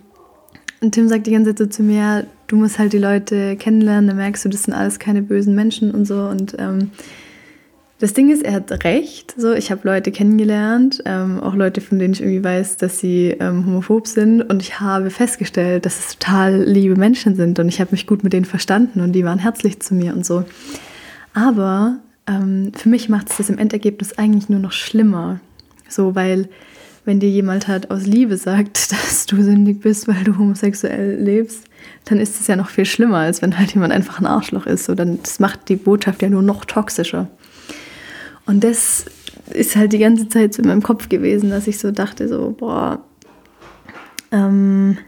und 0.81 0.93
Tim 0.93 1.09
sagt 1.09 1.27
die 1.27 1.33
ganze 1.33 1.51
Zeit 1.51 1.59
so 1.59 1.67
zu 1.67 1.83
mir, 1.83 2.27
du 2.47 2.57
musst 2.57 2.79
halt 2.79 2.93
die 2.93 2.99
Leute 2.99 3.57
kennenlernen, 3.57 4.09
dann 4.09 4.17
merkst 4.17 4.45
du, 4.45 4.49
das 4.49 4.65
sind 4.65 4.75
alles 4.75 4.99
keine 4.99 5.23
bösen 5.23 5.55
Menschen 5.55 5.91
und 5.91 6.07
so. 6.07 6.27
Und 6.27 6.57
ähm, 6.59 6.91
das 7.99 8.13
Ding 8.13 8.31
ist, 8.31 8.43
er 8.43 8.53
hat 8.53 8.85
recht. 8.85 9.35
So, 9.39 9.55
ich 9.55 9.71
habe 9.71 9.81
Leute 9.85 10.13
kennengelernt, 10.13 11.03
ähm, 11.07 11.41
auch 11.41 11.55
Leute, 11.55 11.81
von 11.81 11.99
denen 11.99 12.13
ich 12.13 12.21
irgendwie 12.21 12.45
weiß, 12.45 12.77
dass 12.77 12.99
sie 12.99 13.35
ähm, 13.41 13.65
homophob 13.65 14.07
sind. 14.07 14.43
Und 14.43 14.61
ich 14.61 14.81
habe 14.81 15.09
festgestellt, 15.09 15.87
dass 15.87 15.99
es 15.99 16.19
total 16.19 16.63
liebe 16.63 16.97
Menschen 16.97 17.37
sind. 17.37 17.59
Und 17.59 17.69
ich 17.69 17.81
habe 17.81 17.93
mich 17.93 18.07
gut 18.07 18.23
mit 18.23 18.35
denen 18.35 18.45
verstanden 18.45 19.01
und 19.01 19.13
die 19.13 19.25
waren 19.25 19.39
herzlich 19.39 19.81
zu 19.81 19.95
mir 19.95 20.13
und 20.13 20.27
so. 20.27 20.45
Aber 21.33 21.97
ähm, 22.27 22.73
für 22.77 22.91
mich 22.91 23.09
macht 23.09 23.31
es 23.31 23.39
das 23.39 23.49
im 23.49 23.57
Endergebnis 23.57 24.19
eigentlich 24.19 24.51
nur 24.51 24.61
noch 24.61 24.73
schlimmer. 24.73 25.41
So, 25.89 26.15
weil 26.15 26.49
wenn 27.07 27.21
dir 27.21 27.31
jemand 27.31 27.69
halt 27.69 27.91
aus 27.91 28.05
Liebe 28.05 28.37
sagt, 28.37 28.93
dass 28.93 29.25
du 29.27 29.43
sündig 29.43 29.81
bist, 29.81 30.07
weil 30.09 30.25
du 30.25 30.37
homosexuell 30.37 31.19
lebst, 31.19 31.65
dann 32.05 32.21
ist 32.21 32.39
es 32.41 32.47
ja 32.49 32.57
noch 32.57 32.69
viel 32.69 32.85
schlimmer, 32.85 33.19
als 33.19 33.41
wenn 33.41 33.59
halt 33.59 33.73
jemand 33.73 33.93
einfach 33.93 34.21
ein 34.21 34.27
Arschloch 34.27 34.67
ist. 34.67 34.85
So, 34.85 34.95
dann, 34.95 35.21
das 35.23 35.41
macht 35.41 35.69
die 35.69 35.77
Botschaft 35.77 36.21
ja 36.21 36.29
nur 36.29 36.43
noch 36.43 36.65
toxischer. 36.65 37.29
Und 38.45 38.63
das 38.63 39.07
ist 39.51 39.77
halt 39.77 39.93
die 39.93 39.99
ganze 39.99 40.29
Zeit 40.29 40.53
so 40.53 40.63
in 40.63 40.69
meinem 40.69 40.83
Kopf 40.83 41.09
gewesen, 41.09 41.51
dass 41.51 41.67
ich 41.67 41.79
so 41.79 41.91
dachte, 41.91 42.29
so, 42.29 42.55
boah, 42.59 43.05
ähm, 44.33 44.99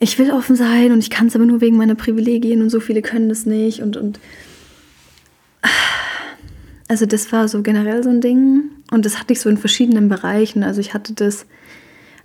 ich 0.00 0.18
will 0.18 0.30
offen 0.30 0.56
sein 0.56 0.92
und 0.92 0.98
ich 0.98 1.10
kann 1.10 1.28
es 1.28 1.36
aber 1.36 1.46
nur 1.46 1.60
wegen 1.60 1.76
meiner 1.76 1.94
Privilegien 1.94 2.62
und 2.62 2.70
so 2.70 2.80
viele 2.80 3.02
können 3.02 3.28
das 3.28 3.46
nicht 3.46 3.80
und, 3.80 3.96
und 3.96 4.20
also 6.88 7.06
das 7.06 7.32
war 7.32 7.48
so 7.48 7.62
generell 7.62 8.02
so 8.02 8.10
ein 8.10 8.20
Ding 8.20 8.70
und 8.94 9.04
das 9.04 9.18
hatte 9.18 9.32
ich 9.32 9.40
so 9.40 9.48
in 9.50 9.58
verschiedenen 9.58 10.08
Bereichen. 10.08 10.62
Also 10.62 10.80
ich 10.80 10.94
hatte 10.94 11.12
das 11.14 11.46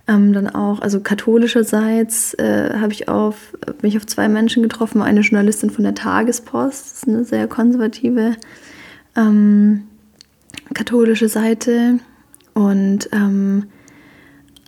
ähm, 0.06 0.32
dann 0.32 0.48
auch, 0.48 0.80
also 0.80 1.00
katholischerseits 1.00 2.34
äh, 2.34 2.74
habe 2.78 2.92
ich 2.92 3.08
auf, 3.08 3.56
mich 3.82 3.96
auf 3.96 4.06
zwei 4.06 4.28
Menschen 4.28 4.62
getroffen, 4.62 5.02
eine 5.02 5.20
Journalistin 5.20 5.70
von 5.70 5.84
der 5.84 5.94
Tagespost, 5.94 6.80
das 6.80 6.92
ist 6.92 7.08
eine 7.08 7.24
sehr 7.24 7.48
konservative 7.48 8.36
ähm, 9.16 9.82
katholische 10.72 11.28
Seite 11.28 11.98
und 12.54 13.08
ähm, 13.12 13.64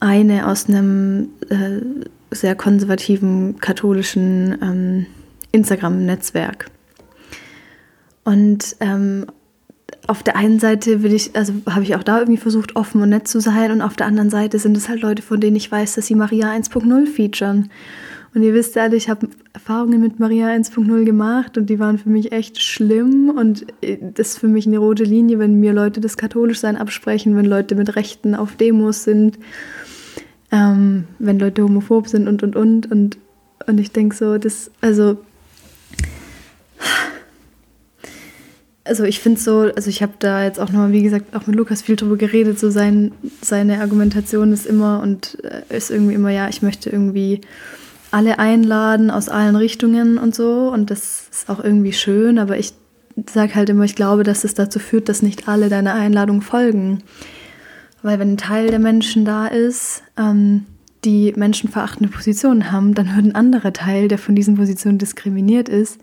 eine 0.01 0.49
aus 0.49 0.69
einem 0.69 1.29
äh, 1.51 1.81
sehr 2.35 2.57
konservativen 2.57 3.59
katholischen 3.61 4.59
ähm, 4.61 5.07
Instagram-Netzwerk. 5.53 6.67
Und 8.25 8.77
ähm, 8.81 9.27
auf 10.07 10.23
der 10.23 10.37
einen 10.37 10.59
Seite 10.59 11.03
will 11.03 11.13
ich, 11.13 11.37
also 11.37 11.53
habe 11.69 11.85
ich 11.85 11.95
auch 11.95 12.03
da 12.03 12.19
irgendwie 12.19 12.41
versucht, 12.41 12.77
offen 12.77 13.03
und 13.03 13.11
nett 13.11 13.29
zu 13.29 13.41
sein, 13.41 13.71
und 13.71 13.83
auf 13.83 13.95
der 13.95 14.07
anderen 14.07 14.31
Seite 14.31 14.59
sind 14.59 14.77
es 14.77 14.89
halt 14.89 15.01
Leute, 15.01 15.23
von 15.23 15.41
denen 15.41 15.57
ich 15.57 15.71
weiß, 15.71 15.95
dass 15.95 16.07
sie 16.07 16.15
Maria 16.15 16.51
1.0 16.51 17.07
featuren. 17.07 17.71
Und 18.35 18.43
ihr 18.43 18.55
wisst 18.55 18.77
alle, 18.79 18.97
ich 18.97 19.11
habe 19.11 19.29
Erfahrungen 19.53 20.01
mit 20.01 20.19
Maria 20.19 20.49
1.0 20.49 21.05
gemacht 21.05 21.59
und 21.59 21.69
die 21.69 21.79
waren 21.79 21.99
für 21.99 22.09
mich 22.09 22.33
echt 22.33 22.63
schlimm. 22.63 23.31
Und 23.31 23.67
äh, 23.83 23.99
das 24.01 24.29
ist 24.29 24.39
für 24.39 24.49
mich 24.49 24.67
eine 24.67 24.79
rote 24.79 25.05
Linie, 25.05 25.39
wenn 25.39 25.61
mir 25.61 25.75
Leute 25.75 26.01
das 26.01 26.17
Katholischsein 26.17 26.77
absprechen, 26.77 27.37
wenn 27.37 27.45
Leute 27.45 27.75
mit 27.75 27.95
Rechten 27.95 28.35
auf 28.35 28.57
Demos 28.57 29.05
sind, 29.05 29.39
ähm, 30.51 31.05
wenn 31.19 31.39
Leute 31.39 31.63
homophob 31.63 32.09
sind 32.09 32.27
und 32.27 32.43
und 32.43 32.57
und. 32.57 32.91
Und, 32.91 33.19
und 33.67 33.79
ich 33.79 33.93
denke 33.93 34.17
so, 34.17 34.39
das, 34.39 34.71
also 34.81 35.19
also 38.85 39.05
ich 39.05 39.21
finde 39.21 39.41
so, 39.41 39.71
also 39.75 39.89
ich 39.89 40.03
habe 40.03 40.13
da 40.19 40.45
jetzt 40.45 40.59
auch 40.59 40.71
nochmal, 40.71 40.93
wie 40.93 41.03
gesagt, 41.03 41.35
auch 41.37 41.47
mit 41.47 41.57
Lukas 41.57 41.83
viel 41.83 41.97
drüber 41.97 42.17
geredet, 42.17 42.59
so 42.59 42.71
sein, 42.71 43.13
seine 43.41 43.81
Argumentation 43.81 44.53
ist 44.53 44.67
immer 44.67 45.01
und 45.01 45.39
äh, 45.45 45.77
ist 45.77 45.91
irgendwie 45.91 46.15
immer, 46.15 46.31
ja, 46.31 46.49
ich 46.49 46.63
möchte 46.63 46.91
irgendwie 46.91 47.41
alle 48.11 48.39
einladen 48.39 49.11
aus 49.11 49.29
allen 49.29 49.57
Richtungen 49.57 50.19
und 50.19 50.35
so 50.35 50.71
und 50.73 50.91
das 50.91 51.29
ist 51.31 51.49
auch 51.49 51.63
irgendwie 51.63 51.93
schön, 51.93 52.39
aber 52.39 52.59
ich 52.59 52.75
sage 53.31 53.55
halt 53.55 53.71
immer, 53.71 53.85
ich 53.85 53.95
glaube, 53.95 54.25
dass 54.25 54.45
es 54.45 54.55
dazu 54.55 54.79
führt, 54.79 55.09
dass 55.09 55.23
nicht 55.23 55.49
alle 55.49 55.69
deiner 55.69 55.95
Einladung 55.95 56.43
folgen. 56.43 57.03
Weil 58.03 58.19
wenn 58.19 58.33
ein 58.33 58.39
Teil 58.39 58.69
der 58.69 58.79
Menschen 58.79 59.25
da 59.25 59.47
ist, 59.47 60.03
ähm, 60.19 60.67
die 61.05 61.33
menschenverachtende 61.37 62.13
Positionen 62.13 62.73
haben, 62.73 62.95
dann 62.95 63.15
wird 63.15 63.27
ein 63.27 63.35
anderer 63.35 63.73
Teil, 63.73 64.09
der 64.09 64.19
von 64.19 64.35
diesen 64.35 64.57
Positionen 64.57 64.99
diskriminiert 64.99 65.69
ist, 65.69 66.01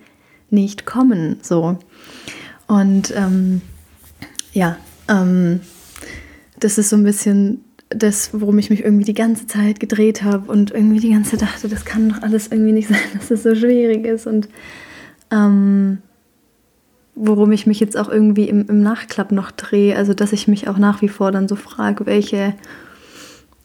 nicht 0.49 0.85
kommen. 0.85 1.37
So. 1.41 1.77
Und 2.69 3.11
ähm, 3.15 3.61
ja, 4.53 4.77
ähm, 5.09 5.59
das 6.59 6.77
ist 6.77 6.89
so 6.89 6.95
ein 6.95 7.03
bisschen 7.03 7.65
das, 7.89 8.29
worum 8.31 8.59
ich 8.59 8.69
mich 8.69 8.83
irgendwie 8.83 9.05
die 9.05 9.15
ganze 9.15 9.47
Zeit 9.47 9.79
gedreht 9.79 10.21
habe 10.21 10.51
und 10.51 10.69
irgendwie 10.69 10.99
die 10.99 11.11
ganze 11.11 11.31
Zeit 11.31 11.41
dachte, 11.41 11.67
das 11.67 11.83
kann 11.83 12.09
doch 12.09 12.21
alles 12.21 12.47
irgendwie 12.47 12.71
nicht 12.71 12.87
sein, 12.89 12.99
dass 13.15 13.31
es 13.31 13.41
so 13.41 13.55
schwierig 13.55 14.05
ist 14.05 14.27
und 14.27 14.49
ähm, 15.31 15.97
worum 17.15 17.51
ich 17.51 17.65
mich 17.65 17.79
jetzt 17.79 17.97
auch 17.97 18.07
irgendwie 18.07 18.47
im, 18.47 18.67
im 18.67 18.83
Nachklapp 18.83 19.31
noch 19.31 19.49
drehe, 19.49 19.97
also 19.97 20.13
dass 20.13 20.31
ich 20.31 20.47
mich 20.47 20.67
auch 20.67 20.77
nach 20.77 21.01
wie 21.01 21.09
vor 21.09 21.31
dann 21.31 21.47
so 21.47 21.55
frage, 21.55 22.05
welche, 22.05 22.53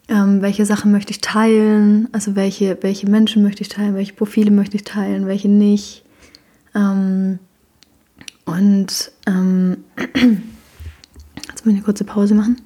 ähm, 0.08 0.40
welche 0.40 0.64
Sachen 0.64 0.92
möchte 0.92 1.11
ich 1.11 1.20
teilen, 1.20 2.08
also 2.12 2.37
welche, 2.37 2.78
welche 2.80 3.11
Menschen 3.11 3.42
möchte 3.42 3.61
ich 3.61 3.68
teilen, 3.68 3.94
welche 3.94 4.14
Profile 4.14 4.50
möchte 4.50 4.76
ich 4.76 4.84
teilen, 4.84 5.26
welche 5.26 5.50
nicht. 5.50 6.04
Ähm, 6.75 7.38
und 8.44 9.12
ähm, 9.26 9.84
jetzt 10.14 11.66
mal 11.66 11.72
eine 11.72 11.82
kurze 11.82 12.04
Pause 12.04 12.34
machen. 12.34 12.60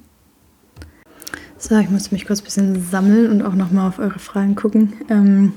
So, 1.57 1.77
ich 1.77 1.89
muss 1.89 2.11
mich 2.11 2.25
kurz 2.25 2.41
ein 2.41 2.45
bisschen 2.45 2.89
sammeln 2.89 3.29
und 3.29 3.41
auch 3.41 3.53
nochmal 3.53 3.89
auf 3.89 3.99
eure 3.99 4.19
Fragen 4.19 4.55
gucken. 4.55 4.93
Ähm, 5.09 5.53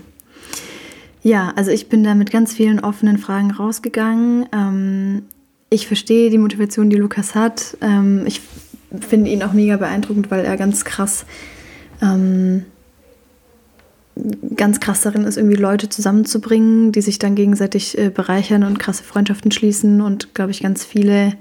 ja, 1.23 1.53
also 1.55 1.71
ich 1.71 1.89
bin 1.89 2.03
da 2.03 2.15
mit 2.15 2.33
ganz 2.33 2.53
vielen 2.53 2.81
offenen 2.81 3.19
Fragen 3.19 3.53
rausgegangen. 3.53 4.47
Ähm, 4.53 5.23
ich 5.71 5.87
verstehe 5.87 6.31
die 6.31 6.39
Motivation, 6.39 6.91
die 6.91 6.97
Lukas 6.97 7.37
hat. 7.37 7.77
Ähm, 7.81 8.25
ich 8.27 8.41
finde 9.01 9.31
ihn 9.31 9.43
auch 9.43 9.53
mega 9.53 9.77
beeindruckend, 9.77 10.31
weil 10.31 10.45
er 10.45 10.57
ganz 10.57 10.85
krass 10.85 11.25
ähm, 12.03 12.65
ganz 14.57 14.81
krass 14.81 15.01
darin 15.03 15.25
ist, 15.25 15.37
irgendwie 15.37 15.57
Leute 15.57 15.89
zusammenzubringen, 15.89 16.93
die 16.93 17.01
sich 17.01 17.19
dann 17.19 17.35
gegenseitig 17.35 17.97
äh, 17.99 18.11
bereichern 18.11 18.63
und 18.65 18.79
krasse 18.79 19.05
Freundschaften 19.05 19.51
schließen 19.51 20.01
und, 20.01 20.35
glaube 20.35 20.51
ich, 20.51 20.63
ganz 20.63 20.85
viele 20.85 21.33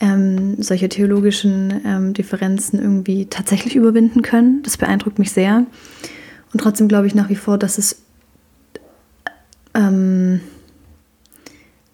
ähm, 0.00 0.60
solche 0.62 0.88
theologischen 0.88 1.80
ähm, 1.84 2.14
Differenzen 2.14 2.80
irgendwie 2.80 3.26
tatsächlich 3.26 3.76
überwinden 3.76 4.22
können. 4.22 4.62
Das 4.62 4.78
beeindruckt 4.78 5.18
mich 5.18 5.30
sehr. 5.30 5.66
Und 6.52 6.60
trotzdem 6.60 6.88
glaube 6.88 7.06
ich 7.06 7.14
nach 7.14 7.28
wie 7.28 7.36
vor, 7.36 7.58
dass 7.58 7.76
es 7.76 8.02
ähm, 9.74 10.40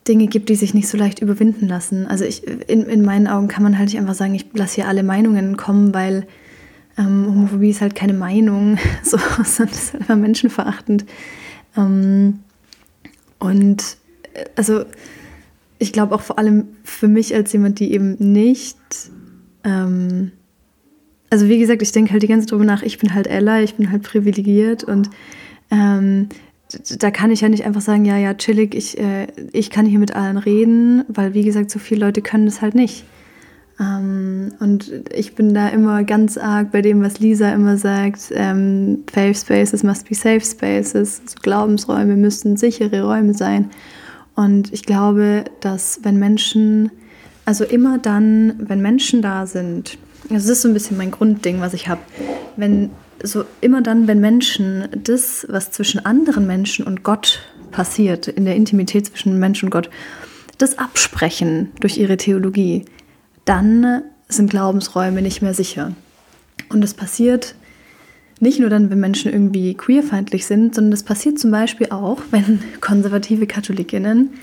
Dinge 0.07 0.29
gibt, 0.29 0.49
die 0.49 0.55
sich 0.55 0.73
nicht 0.73 0.89
so 0.89 0.97
leicht 0.97 1.21
überwinden 1.21 1.67
lassen. 1.67 2.07
Also 2.07 2.25
ich, 2.25 2.47
in, 2.47 2.85
in 2.85 3.05
meinen 3.05 3.27
Augen 3.27 3.49
kann 3.49 3.65
man 3.65 3.77
halt 3.77 3.89
nicht 3.89 3.99
einfach 3.99 4.15
sagen, 4.15 4.35
ich 4.35 4.47
lasse 4.53 4.77
hier 4.77 4.89
alle 4.89 5.03
Meinungen 5.03 5.57
kommen, 5.57 5.93
weil 5.93 6.27
ähm, 6.99 7.27
Homophobie 7.27 7.71
ist 7.71 7.81
halt 7.81 7.95
keine 7.95 8.15
Meinung, 8.15 8.79
so, 9.03 9.19
sondern 9.45 9.75
ist 9.75 9.93
halt 9.93 10.03
einfach 10.03 10.17
menschenverachtend. 10.17 11.05
Ähm, 11.77 12.41
und 13.39 13.97
äh, 14.35 14.45
also 14.57 14.85
ich 15.79 15.93
glaube 15.93 16.15
auch 16.15 16.23
vor 16.23 16.39
allem 16.39 16.69
für 16.85 17.09
mich 17.09 17.35
als 17.35 17.53
jemand, 17.53 17.81
die 17.81 17.93
eben 17.93 18.17
nicht, 18.19 18.79
ähm, 19.65 20.33
also 21.29 21.49
wie 21.49 21.59
gesagt, 21.59 21.83
ich 21.83 21.93
denke 21.93 22.13
halt 22.13 22.23
die 22.23 22.29
ganze 22.29 22.47
Zeit 22.47 22.53
drüber 22.53 22.65
nach, 22.65 22.83
ich 22.83 22.99
bin 22.99 23.15
halt 23.15 23.27
Ella, 23.27 23.61
ich 23.61 23.75
bin 23.75 23.91
halt 23.91 24.03
privilegiert 24.03 24.85
und 24.85 25.11
ähm, 25.71 26.29
da 26.99 27.11
kann 27.11 27.31
ich 27.31 27.43
ja 27.43 27.49
nicht 27.49 27.65
einfach 27.65 27.81
sagen, 27.81 28.05
ja, 28.05 28.17
ja, 28.17 28.35
chillig, 28.35 28.75
ich, 28.75 28.99
äh, 28.99 29.27
ich 29.53 29.71
kann 29.71 29.87
hier 29.87 29.99
mit 29.99 30.17
allen 30.17 30.39
reden, 30.39 31.05
weil 31.09 31.35
wie 31.35 31.45
gesagt, 31.45 31.71
so 31.71 31.79
viele 31.79 32.07
Leute 32.07 32.23
können 32.23 32.47
das 32.47 32.63
halt 32.63 32.75
nicht. 32.75 33.05
Ähm, 33.79 34.53
und 34.59 34.91
ich 35.13 35.35
bin 35.35 35.53
da 35.53 35.69
immer 35.69 36.05
ganz 36.05 36.39
arg 36.39 36.73
bei 36.73 36.83
dem, 36.83 37.03
was 37.03 37.21
Lisa 37.21 37.53
immer 37.53 37.77
sagt, 37.77 38.33
ähm, 38.33 39.05
Safe 39.13 39.35
Spaces 39.35 39.83
must 39.83 40.09
be 40.09 40.15
safe 40.15 40.41
spaces, 40.41 41.21
also 41.23 41.37
Glaubensräume 41.43 42.17
müssten 42.17 42.57
sichere 42.57 43.03
Räume 43.03 43.35
sein. 43.35 43.71
Und 44.35 44.73
ich 44.73 44.85
glaube, 44.85 45.45
dass 45.61 46.01
wenn 46.03 46.19
Menschen, 46.19 46.91
also 47.45 47.65
immer 47.65 47.99
dann, 47.99 48.55
wenn 48.59 48.81
Menschen 48.81 49.23
da 49.23 49.47
sind, 49.47 49.99
das 50.29 50.47
ist 50.47 50.63
so 50.63 50.69
ein 50.69 50.75
bisschen 50.75 50.97
mein 50.97 51.11
Grundding, 51.11 51.61
was 51.61 51.75
ich 51.75 51.89
habe, 51.89 52.01
wenn 52.57 52.91
so 53.23 53.45
immer 53.61 53.83
dann, 53.83 54.09
wenn 54.09 54.21
Menschen 54.21 54.89
das, 55.05 55.47
was 55.49 55.71
zwischen 55.71 56.05
anderen 56.05 56.47
Menschen 56.47 56.87
und 56.87 57.03
Gott 57.03 57.41
passiert, 57.71 58.29
in 58.29 58.45
der 58.45 58.57
Intimität 58.57 59.07
zwischen 59.07 59.39
Mensch 59.39 59.63
und 59.63 59.71
Gott, 59.71 59.91
das 60.59 60.79
absprechen 60.79 61.73
durch 61.81 61.99
ihre 61.99 62.17
Theologie, 62.17 62.85
dann 63.47 64.03
sind 64.29 64.51
Glaubensräume 64.51 65.23
nicht 65.23 65.41
mehr 65.41 65.55
sicher. 65.55 65.93
Und 66.69 66.83
das 66.83 66.93
passiert 66.93 67.55
nicht 68.39 68.61
nur 68.61 68.69
dann, 68.69 68.91
wenn 68.91 69.01
Menschen 69.01 69.33
irgendwie 69.33 69.75
queerfeindlich 69.75 70.45
sind, 70.45 70.75
sondern 70.75 70.91
das 70.91 71.05
passiert 71.05 71.39
zum 71.39 71.51
Beispiel 71.51 71.89
auch, 71.91 72.21
wenn 72.31 72.61
konservative 72.83 73.47
Katholikinnen 73.47 74.35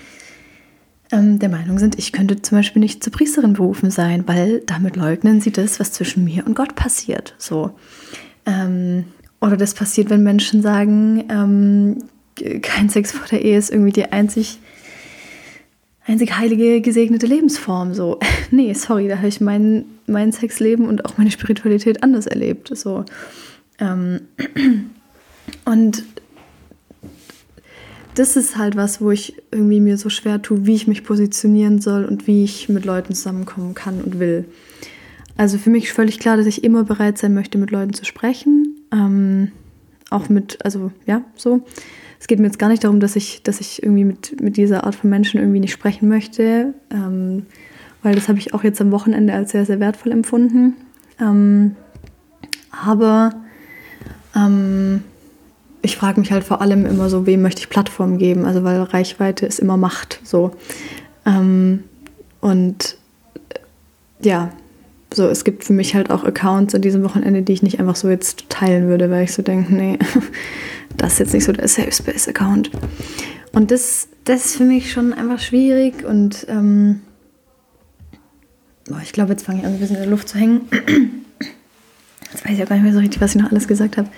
ähm, 1.12 1.38
der 1.38 1.48
Meinung 1.48 1.78
sind, 1.78 1.98
ich 1.98 2.12
könnte 2.12 2.42
zum 2.42 2.58
Beispiel 2.58 2.80
nicht 2.80 3.04
zur 3.04 3.12
Priesterin 3.12 3.52
berufen 3.52 3.90
sein, 3.90 4.24
weil 4.26 4.62
damit 4.66 4.96
leugnen 4.96 5.40
sie 5.40 5.52
das, 5.52 5.78
was 5.78 5.92
zwischen 5.92 6.24
mir 6.24 6.44
und 6.46 6.56
Gott 6.56 6.74
passiert. 6.74 7.34
So. 7.38 7.70
Ähm, 8.46 9.04
oder 9.40 9.56
das 9.56 9.74
passiert, 9.74 10.10
wenn 10.10 10.22
Menschen 10.22 10.62
sagen, 10.62 11.24
ähm, 11.28 11.98
kein 12.62 12.88
Sex 12.88 13.12
vor 13.12 13.26
der 13.30 13.44
Ehe 13.44 13.58
ist 13.58 13.70
irgendwie 13.70 13.92
die 13.92 14.10
einzig 14.10 14.58
einzig 16.06 16.36
heilige, 16.36 16.80
gesegnete 16.80 17.26
Lebensform. 17.26 17.94
So, 17.94 18.18
nee, 18.50 18.72
sorry, 18.74 19.08
da 19.08 19.18
habe 19.18 19.28
ich 19.28 19.40
mein, 19.40 19.84
mein 20.06 20.32
Sexleben 20.32 20.86
und 20.86 21.04
auch 21.04 21.18
meine 21.18 21.30
Spiritualität 21.30 22.02
anders 22.02 22.26
erlebt. 22.26 22.70
So. 22.76 23.04
Ähm, 23.78 24.20
und 25.64 26.04
das 28.14 28.36
ist 28.36 28.56
halt 28.56 28.76
was, 28.76 29.00
wo 29.00 29.10
ich 29.10 29.34
irgendwie 29.50 29.80
mir 29.80 29.98
so 29.98 30.08
schwer 30.08 30.40
tue, 30.40 30.66
wie 30.66 30.74
ich 30.74 30.86
mich 30.86 31.02
positionieren 31.02 31.80
soll 31.80 32.04
und 32.04 32.26
wie 32.26 32.44
ich 32.44 32.68
mit 32.68 32.84
Leuten 32.84 33.14
zusammenkommen 33.14 33.74
kann 33.74 34.00
und 34.00 34.20
will. 34.20 34.44
Also 35.36 35.58
für 35.58 35.70
mich 35.70 35.84
ist 35.84 35.92
völlig 35.92 36.20
klar, 36.20 36.36
dass 36.36 36.46
ich 36.46 36.62
immer 36.62 36.84
bereit 36.84 37.18
sein 37.18 37.34
möchte, 37.34 37.58
mit 37.58 37.72
Leuten 37.72 37.92
zu 37.92 38.04
sprechen. 38.04 38.76
Ähm, 38.92 39.50
auch 40.10 40.28
mit, 40.28 40.64
also 40.64 40.92
ja, 41.06 41.22
so 41.34 41.64
es 42.24 42.26
geht 42.26 42.38
mir 42.38 42.46
jetzt 42.46 42.58
gar 42.58 42.70
nicht 42.70 42.82
darum, 42.82 43.00
dass 43.00 43.16
ich, 43.16 43.42
dass 43.42 43.60
ich 43.60 43.82
irgendwie 43.82 44.04
mit, 44.04 44.40
mit 44.40 44.56
dieser 44.56 44.84
Art 44.84 44.94
von 44.94 45.10
Menschen 45.10 45.40
irgendwie 45.40 45.60
nicht 45.60 45.74
sprechen 45.74 46.08
möchte, 46.08 46.72
ähm, 46.90 47.44
weil 48.02 48.14
das 48.14 48.30
habe 48.30 48.38
ich 48.38 48.54
auch 48.54 48.64
jetzt 48.64 48.80
am 48.80 48.92
Wochenende 48.92 49.34
als 49.34 49.50
sehr, 49.50 49.66
sehr 49.66 49.78
wertvoll 49.78 50.10
empfunden. 50.10 50.74
Ähm, 51.20 51.76
aber 52.70 53.34
ähm, 54.34 55.02
ich 55.82 55.98
frage 55.98 56.18
mich 56.18 56.32
halt 56.32 56.44
vor 56.44 56.62
allem 56.62 56.86
immer 56.86 57.10
so, 57.10 57.26
wem 57.26 57.42
möchte 57.42 57.60
ich 57.60 57.68
Plattform 57.68 58.16
geben? 58.16 58.46
Also 58.46 58.64
weil 58.64 58.80
Reichweite 58.80 59.44
ist 59.44 59.58
immer 59.58 59.76
Macht. 59.76 60.20
So. 60.24 60.52
Ähm, 61.26 61.84
und 62.40 62.96
äh, 63.50 63.58
ja, 64.26 64.50
so, 65.12 65.28
es 65.28 65.44
gibt 65.44 65.64
für 65.64 65.74
mich 65.74 65.94
halt 65.94 66.10
auch 66.10 66.24
Accounts 66.24 66.74
an 66.74 66.80
diesem 66.80 67.04
Wochenende, 67.04 67.42
die 67.42 67.52
ich 67.52 67.62
nicht 67.62 67.80
einfach 67.80 67.96
so 67.96 68.08
jetzt 68.08 68.48
teilen 68.48 68.88
würde, 68.88 69.10
weil 69.10 69.24
ich 69.24 69.34
so 69.34 69.42
denke, 69.42 69.74
nee, 69.74 69.98
das 71.04 71.14
ist 71.14 71.18
jetzt 71.18 71.34
nicht 71.34 71.44
so 71.44 71.52
der 71.52 71.68
Safe 71.68 71.92
Space 71.92 72.28
Account. 72.28 72.70
Und 73.52 73.70
das, 73.70 74.08
das 74.24 74.46
ist 74.46 74.56
für 74.56 74.64
mich 74.64 74.90
schon 74.90 75.12
einfach 75.12 75.38
schwierig 75.38 76.02
und 76.02 76.46
ähm, 76.48 77.02
boah, 78.88 79.00
ich 79.02 79.12
glaube, 79.12 79.32
jetzt 79.32 79.44
fange 79.44 79.60
ich 79.60 79.66
an, 79.66 79.74
ein 79.74 79.80
bisschen 79.80 79.96
in 79.96 80.02
der 80.02 80.10
Luft 80.10 80.28
zu 80.28 80.38
hängen. 80.38 80.62
Jetzt 82.32 82.46
weiß 82.46 82.52
ich 82.52 82.62
auch 82.64 82.68
gar 82.68 82.76
nicht 82.76 82.84
mehr 82.84 82.92
so 82.92 82.98
richtig, 82.98 83.20
was 83.20 83.34
ich 83.34 83.40
noch 83.40 83.52
alles 83.52 83.68
gesagt 83.68 83.96
habe. 83.96 84.08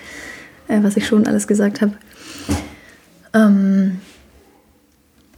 Äh, 0.67 0.81
was 0.81 0.97
ich 0.97 1.05
schon 1.05 1.27
alles 1.27 1.45
gesagt 1.45 1.81
habe. 1.81 1.91
Ähm, 3.33 3.99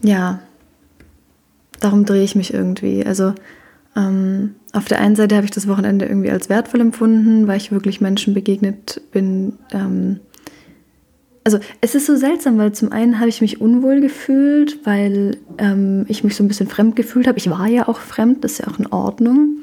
ja, 0.01 0.39
darum 1.79 2.06
drehe 2.06 2.24
ich 2.24 2.36
mich 2.36 2.53
irgendwie. 2.53 3.06
Also 3.06 3.34
ähm, 3.98 4.56
auf 4.72 4.86
der 4.86 5.01
einen 5.01 5.15
Seite 5.15 5.36
habe 5.36 5.46
ich 5.46 5.51
das 5.51 5.68
Wochenende 5.68 6.06
irgendwie 6.06 6.29
als 6.29 6.48
wertvoll 6.48 6.79
empfunden, 6.79 7.48
weil 7.48 7.58
ich 7.58 7.72
wirklich 7.72 8.00
Menschen 8.01 8.34
begegnet 8.34 9.01
bin. 9.12 9.58
Ähm, 9.74 10.22
also 11.43 11.60
es 11.81 11.96
ist 11.96 12.05
so 12.05 12.15
seltsam, 12.15 12.58
weil 12.58 12.74
zum 12.74 12.91
einen 12.91 13.19
habe 13.19 13.29
ich 13.29 13.41
mich 13.41 13.62
unwohl 13.62 14.01
gefühlt, 14.01 14.86
weil 14.86 15.38
ähm, 15.58 16.05
ich 16.08 16.24
mich 16.24 16.36
so 16.36 16.43
ein 16.43 16.48
bisschen 16.48 16.67
fremd 16.67 16.96
gefühlt 16.96 17.27
habe. 17.27 17.38
Ich 17.38 17.50
war 17.50 17.67
ja 17.67 17.88
auch 17.88 18.00
fremd, 18.00 18.43
das 18.43 18.53
ist 18.53 18.60
ja 18.60 18.67
auch 18.67 18.79
in 18.79 18.88
Ordnung. 18.88 19.60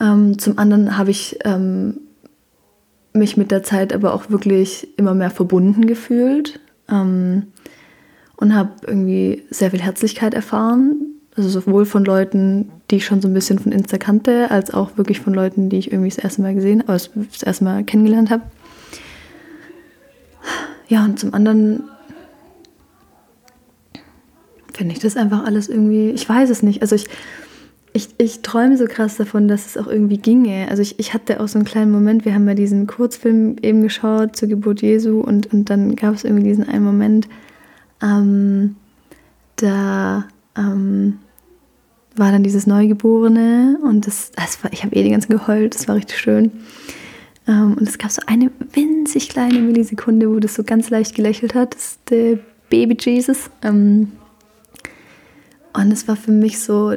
Ähm, 0.00 0.38
zum 0.38 0.58
anderen 0.58 0.96
habe 0.96 1.10
ich 1.10 1.38
ähm, 1.44 2.00
mich 3.12 3.36
mit 3.36 3.50
der 3.50 3.62
Zeit 3.62 3.92
aber 3.92 4.14
auch 4.14 4.30
wirklich 4.30 4.88
immer 4.96 5.14
mehr 5.14 5.30
verbunden 5.30 5.86
gefühlt 5.86 6.60
ähm, 6.90 7.44
und 8.36 8.54
habe 8.54 8.70
irgendwie 8.86 9.44
sehr 9.50 9.70
viel 9.70 9.80
Herzlichkeit 9.80 10.34
erfahren. 10.34 11.00
Also 11.36 11.48
sowohl 11.48 11.84
von 11.84 12.04
Leuten, 12.04 12.70
die 12.90 12.96
ich 12.96 13.06
schon 13.06 13.20
so 13.20 13.28
ein 13.28 13.34
bisschen 13.34 13.58
von 13.58 13.72
Insta 13.72 13.98
kannte, 13.98 14.50
als 14.50 14.72
auch 14.72 14.96
wirklich 14.96 15.20
von 15.20 15.34
Leuten, 15.34 15.68
die 15.68 15.78
ich 15.78 15.90
irgendwie 15.90 16.10
das 16.10 16.18
erste 16.18 16.42
Mal 16.42 16.54
gesehen, 16.54 16.88
also 16.88 17.10
das 17.32 17.42
erste 17.42 17.64
Mal 17.64 17.84
kennengelernt 17.84 18.30
habe. 18.30 18.42
Ja, 20.88 21.04
und 21.04 21.18
zum 21.18 21.32
anderen 21.34 21.84
finde 24.72 24.94
ich 24.94 25.00
das 25.00 25.16
einfach 25.16 25.44
alles 25.44 25.68
irgendwie, 25.68 26.10
ich 26.10 26.28
weiß 26.28 26.50
es 26.50 26.62
nicht. 26.62 26.82
Also 26.82 26.96
ich, 26.96 27.06
ich, 27.92 28.08
ich 28.18 28.42
träume 28.42 28.76
so 28.76 28.86
krass 28.86 29.16
davon, 29.16 29.46
dass 29.46 29.66
es 29.66 29.76
auch 29.76 29.86
irgendwie 29.86 30.18
ginge. 30.18 30.66
Also 30.68 30.82
ich, 30.82 30.98
ich 30.98 31.14
hatte 31.14 31.40
auch 31.40 31.48
so 31.48 31.58
einen 31.58 31.66
kleinen 31.66 31.92
Moment, 31.92 32.24
wir 32.24 32.34
haben 32.34 32.46
ja 32.48 32.54
diesen 32.54 32.86
Kurzfilm 32.86 33.56
eben 33.62 33.82
geschaut 33.82 34.36
zur 34.36 34.48
Geburt 34.48 34.82
Jesu 34.82 35.20
und, 35.20 35.52
und 35.52 35.70
dann 35.70 35.94
gab 35.94 36.14
es 36.14 36.24
irgendwie 36.24 36.48
diesen 36.48 36.68
einen 36.68 36.84
Moment, 36.84 37.28
ähm, 38.02 38.76
da 39.56 40.26
ähm, 40.56 41.18
war 42.16 42.32
dann 42.32 42.42
dieses 42.42 42.66
Neugeborene 42.66 43.78
und 43.82 44.06
das, 44.06 44.32
das 44.32 44.62
war, 44.62 44.72
ich 44.72 44.84
habe 44.84 44.94
eh 44.96 45.02
die 45.02 45.10
ganze 45.10 45.28
geheult, 45.28 45.74
das 45.74 45.86
war 45.88 45.94
richtig 45.94 46.18
schön. 46.18 46.50
Ähm, 47.46 47.74
und 47.78 47.88
es 47.88 47.98
gab 47.98 48.10
so 48.10 48.22
eine 48.26 48.50
winzig 48.72 49.28
kleine 49.28 49.60
Millisekunde, 49.60 50.30
wo 50.30 50.38
das 50.38 50.54
so 50.54 50.64
ganz 50.64 50.90
leicht 50.90 51.14
gelächelt 51.14 51.54
hat, 51.54 51.74
das 51.74 51.84
ist 51.84 52.10
der 52.10 52.38
Baby 52.70 52.96
Jesus. 52.98 53.50
Ähm, 53.62 54.12
und 55.72 55.92
es 55.92 56.06
war 56.08 56.16
für 56.16 56.32
mich 56.32 56.60
so, 56.60 56.94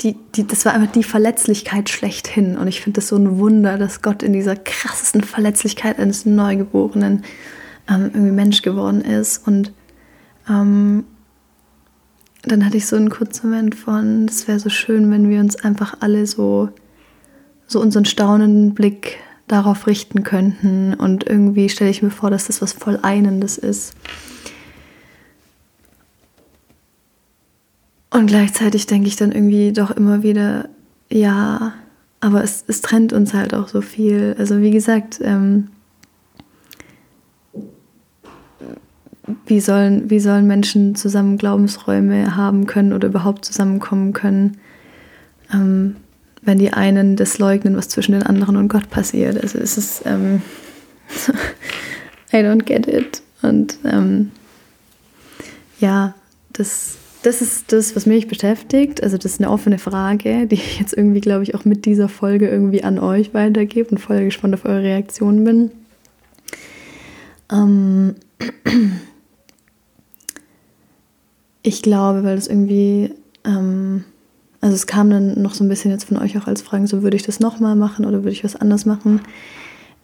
die, 0.00 0.16
die, 0.34 0.46
das 0.46 0.64
war 0.64 0.74
einfach 0.74 0.92
die 0.92 1.02
Verletzlichkeit 1.02 1.88
schlechthin. 1.90 2.56
Und 2.56 2.66
ich 2.66 2.80
finde 2.80 2.96
das 2.96 3.08
so 3.08 3.16
ein 3.16 3.38
Wunder, 3.38 3.78
dass 3.78 4.02
Gott 4.02 4.22
in 4.22 4.32
dieser 4.32 4.56
krassesten 4.56 5.22
Verletzlichkeit 5.22 5.98
eines 5.98 6.26
Neugeborenen 6.26 7.24
ähm, 7.88 8.10
irgendwie 8.12 8.32
Mensch 8.32 8.62
geworden 8.62 9.02
ist. 9.02 9.46
Und 9.46 9.72
ähm, 10.48 11.04
dann 12.42 12.64
hatte 12.64 12.78
ich 12.78 12.86
so 12.86 12.96
einen 12.96 13.10
kurzen 13.10 13.50
Moment 13.50 13.74
von, 13.74 14.26
es 14.28 14.48
wäre 14.48 14.58
so 14.58 14.70
schön, 14.70 15.10
wenn 15.10 15.30
wir 15.30 15.40
uns 15.40 15.56
einfach 15.56 15.98
alle 16.00 16.26
so, 16.26 16.70
so 17.66 17.80
unseren 17.80 18.04
staunenden 18.04 18.74
Blick 18.74 19.18
darauf 19.48 19.86
richten 19.86 20.22
könnten. 20.22 20.94
Und 20.94 21.26
irgendwie 21.26 21.68
stelle 21.68 21.90
ich 21.90 22.02
mir 22.02 22.10
vor, 22.10 22.30
dass 22.30 22.46
das 22.46 22.62
was 22.62 22.72
voll 22.72 22.98
Einendes 23.02 23.58
ist. 23.58 23.94
Und 28.10 28.26
gleichzeitig 28.26 28.86
denke 28.86 29.08
ich 29.08 29.16
dann 29.16 29.32
irgendwie 29.32 29.72
doch 29.72 29.90
immer 29.90 30.22
wieder, 30.22 30.68
ja, 31.10 31.72
aber 32.20 32.44
es, 32.44 32.64
es 32.68 32.82
trennt 32.82 33.12
uns 33.12 33.32
halt 33.32 33.54
auch 33.54 33.68
so 33.68 33.80
viel. 33.80 34.36
Also 34.38 34.60
wie 34.60 34.70
gesagt, 34.70 35.18
ähm, 35.22 35.68
wie, 39.46 39.60
sollen, 39.60 40.10
wie 40.10 40.20
sollen 40.20 40.46
Menschen 40.46 40.94
zusammen 40.94 41.38
Glaubensräume 41.38 42.36
haben 42.36 42.66
können 42.66 42.92
oder 42.92 43.08
überhaupt 43.08 43.44
zusammenkommen 43.44 44.12
können, 44.12 44.58
ähm, 45.52 45.96
wenn 46.42 46.58
die 46.58 46.72
einen 46.72 47.16
das 47.16 47.38
leugnen, 47.38 47.76
was 47.76 47.88
zwischen 47.88 48.12
den 48.12 48.22
anderen 48.22 48.56
und 48.56 48.68
Gott 48.68 48.90
passiert. 48.90 49.40
Also 49.40 49.58
es 49.58 49.78
ist, 49.78 50.02
ähm, 50.04 50.42
I 52.32 52.36
don't 52.36 52.64
get 52.64 52.86
it. 52.86 53.22
Und 53.42 53.78
ähm, 53.84 54.30
ja, 55.80 56.14
das 56.52 56.98
das 57.22 57.40
ist 57.40 57.72
das, 57.72 57.94
was 57.94 58.04
mich 58.04 58.26
beschäftigt. 58.26 59.02
Also 59.02 59.16
das 59.16 59.32
ist 59.32 59.40
eine 59.40 59.50
offene 59.50 59.78
Frage, 59.78 60.46
die 60.46 60.56
ich 60.56 60.80
jetzt 60.80 60.92
irgendwie, 60.92 61.20
glaube 61.20 61.44
ich, 61.44 61.54
auch 61.54 61.64
mit 61.64 61.84
dieser 61.84 62.08
Folge 62.08 62.48
irgendwie 62.48 62.82
an 62.82 62.98
euch 62.98 63.32
weitergebe 63.32 63.90
und 63.90 63.98
voll 63.98 64.24
gespannt 64.24 64.54
auf 64.54 64.64
eure 64.64 64.82
Reaktionen 64.82 65.44
bin. 65.44 65.70
Ähm 67.50 68.16
ich 71.62 71.82
glaube, 71.82 72.24
weil 72.24 72.36
das 72.36 72.48
irgendwie, 72.48 73.14
ähm 73.44 74.04
also 74.62 74.74
es 74.74 74.86
kam 74.86 75.10
dann 75.10 75.42
noch 75.42 75.54
so 75.54 75.64
ein 75.64 75.68
bisschen 75.68 75.90
jetzt 75.90 76.04
von 76.04 76.16
euch 76.16 76.38
auch 76.38 76.46
als 76.46 76.62
Fragen, 76.62 76.86
so 76.86 77.02
würde 77.02 77.16
ich 77.16 77.24
das 77.24 77.40
nochmal 77.40 77.76
machen 77.76 78.06
oder 78.06 78.18
würde 78.18 78.30
ich 78.30 78.44
was 78.44 78.56
anders 78.56 78.86
machen. 78.86 79.20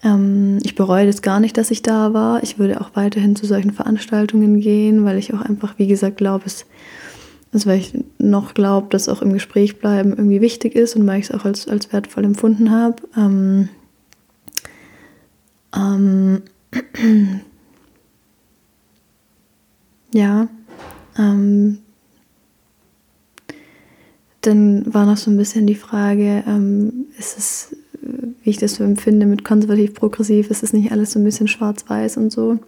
Ähm 0.03 0.59
ich 0.65 0.75
bereue 0.75 1.07
das 1.07 1.23
gar 1.23 1.41
nicht, 1.41 1.57
dass 1.57 1.71
ich 1.71 1.81
da 1.81 2.13
war. 2.13 2.43
Ich 2.43 2.59
würde 2.59 2.81
auch 2.81 2.91
weiterhin 2.95 3.37
zu 3.37 3.47
solchen 3.47 3.73
Veranstaltungen 3.73 4.61
gehen, 4.61 5.05
weil 5.05 5.17
ich 5.17 5.33
auch 5.33 5.41
einfach, 5.41 5.79
wie 5.79 5.87
gesagt, 5.87 6.19
glaube, 6.19 6.45
es 6.45 6.67
also 7.53 7.71
weil 7.71 7.79
ich 7.79 7.93
noch 8.19 8.53
glaube, 8.53 8.89
dass 8.91 9.09
auch 9.09 9.23
im 9.23 9.33
Gespräch 9.33 9.79
bleiben 9.79 10.11
irgendwie 10.11 10.41
wichtig 10.41 10.75
ist 10.75 10.97
und 10.97 11.07
weil 11.07 11.21
ich 11.21 11.31
es 11.31 11.35
auch 11.35 11.45
als, 11.45 11.67
als 11.67 11.93
wertvoll 11.93 12.25
empfunden 12.25 12.71
habe. 12.71 12.97
Ähm, 13.17 13.69
ähm, 15.75 16.43
ja. 20.13 20.49
Ähm, 21.17 21.79
dann 24.41 24.93
war 24.93 25.07
noch 25.07 25.17
so 25.17 25.31
ein 25.31 25.37
bisschen 25.37 25.67
die 25.67 25.75
Frage, 25.75 26.45
ähm, 26.47 27.07
ist 27.19 27.39
es, 27.39 27.77
wie 28.43 28.51
ich 28.51 28.59
das 28.59 28.77
so 28.77 28.85
empfinde, 28.85 29.27
mit 29.27 29.45
konservativ-progressiv, 29.45 30.51
ist 30.51 30.63
es 30.63 30.73
nicht 30.73 30.93
alles 30.93 31.13
so 31.13 31.19
ein 31.19 31.25
bisschen 31.25 31.49
schwarz-weiß 31.49 32.17
und 32.17 32.31
so? 32.31 32.59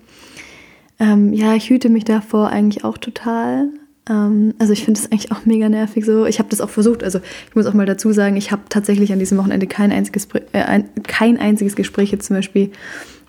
Ähm, 0.99 1.33
ja, 1.33 1.55
ich 1.55 1.71
hüte 1.71 1.89
mich 1.89 2.05
davor 2.05 2.51
eigentlich 2.51 2.85
auch 2.85 2.99
total. 2.99 3.69
Ähm, 4.09 4.55
also 4.59 4.73
ich 4.73 4.85
finde 4.85 5.01
es 5.01 5.11
eigentlich 5.11 5.33
auch 5.33 5.47
mega 5.47 5.69
nervig 5.69 6.05
so. 6.05 6.27
Ich 6.27 6.39
habe 6.39 6.49
das 6.49 6.61
auch 6.61 6.71
versucht. 6.71 7.03
Also 7.03 7.21
ich 7.49 7.55
muss 7.55 7.67
auch 7.67 7.75
mal 7.75 7.87
dazu 7.87 8.13
sagen, 8.13 8.37
ich 8.37 8.53
habe 8.53 8.63
tatsächlich 8.69 9.13
an 9.13 9.19
diesem 9.19 9.39
Wochenende 9.39 9.67
kein 9.67 9.93
einziges, 9.93 10.29
äh, 10.53 10.63
ein, 10.63 10.91
kein 11.05 11.39
einziges 11.39 11.77
Gespräch 11.77 12.11
jetzt 12.11 12.27
zum 12.27 12.37
Beispiel 12.37 12.71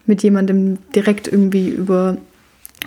mit 0.06 0.24
jemandem 0.24 0.80
direkt 0.96 1.28
irgendwie 1.28 1.70
über 1.70 2.18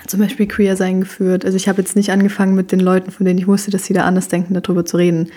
zum 0.06 0.20
Beispiel 0.20 0.46
Queer 0.46 0.76
sein 0.76 1.00
geführt. 1.00 1.44
Also 1.44 1.56
ich 1.56 1.68
habe 1.68 1.80
jetzt 1.80 1.96
nicht 1.96 2.10
angefangen 2.10 2.54
mit 2.54 2.72
den 2.72 2.80
Leuten, 2.80 3.10
von 3.10 3.24
denen 3.26 3.38
ich 3.38 3.46
wusste, 3.46 3.70
dass 3.70 3.84
sie 3.86 3.94
da 3.94 4.04
anders 4.04 4.28
denken, 4.28 4.54
darüber 4.54 4.84
zu 4.84 4.96
reden. 4.96 5.30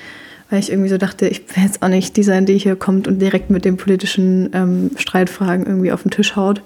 Weil 0.50 0.60
ich 0.60 0.72
irgendwie 0.72 0.89
so 0.89 0.98
dachte, 0.98 1.28
ich 1.28 1.46
bin 1.46 1.63
jetzt 1.63 1.82
auch 1.82 1.89
nicht 1.89 2.15
dieser, 2.15 2.39
der 2.41 2.56
hier 2.56 2.76
kommt 2.76 3.08
und 3.08 3.20
direkt 3.20 3.50
mit 3.50 3.65
den 3.65 3.78
politischen 3.78 4.50
ähm, 4.54 4.91
Streitfragen 4.96 5.65
irgendwie 5.65 5.91
auf 5.91 6.04
den 6.04 6.12
Tisch 6.12 6.36
haut. 6.36 6.62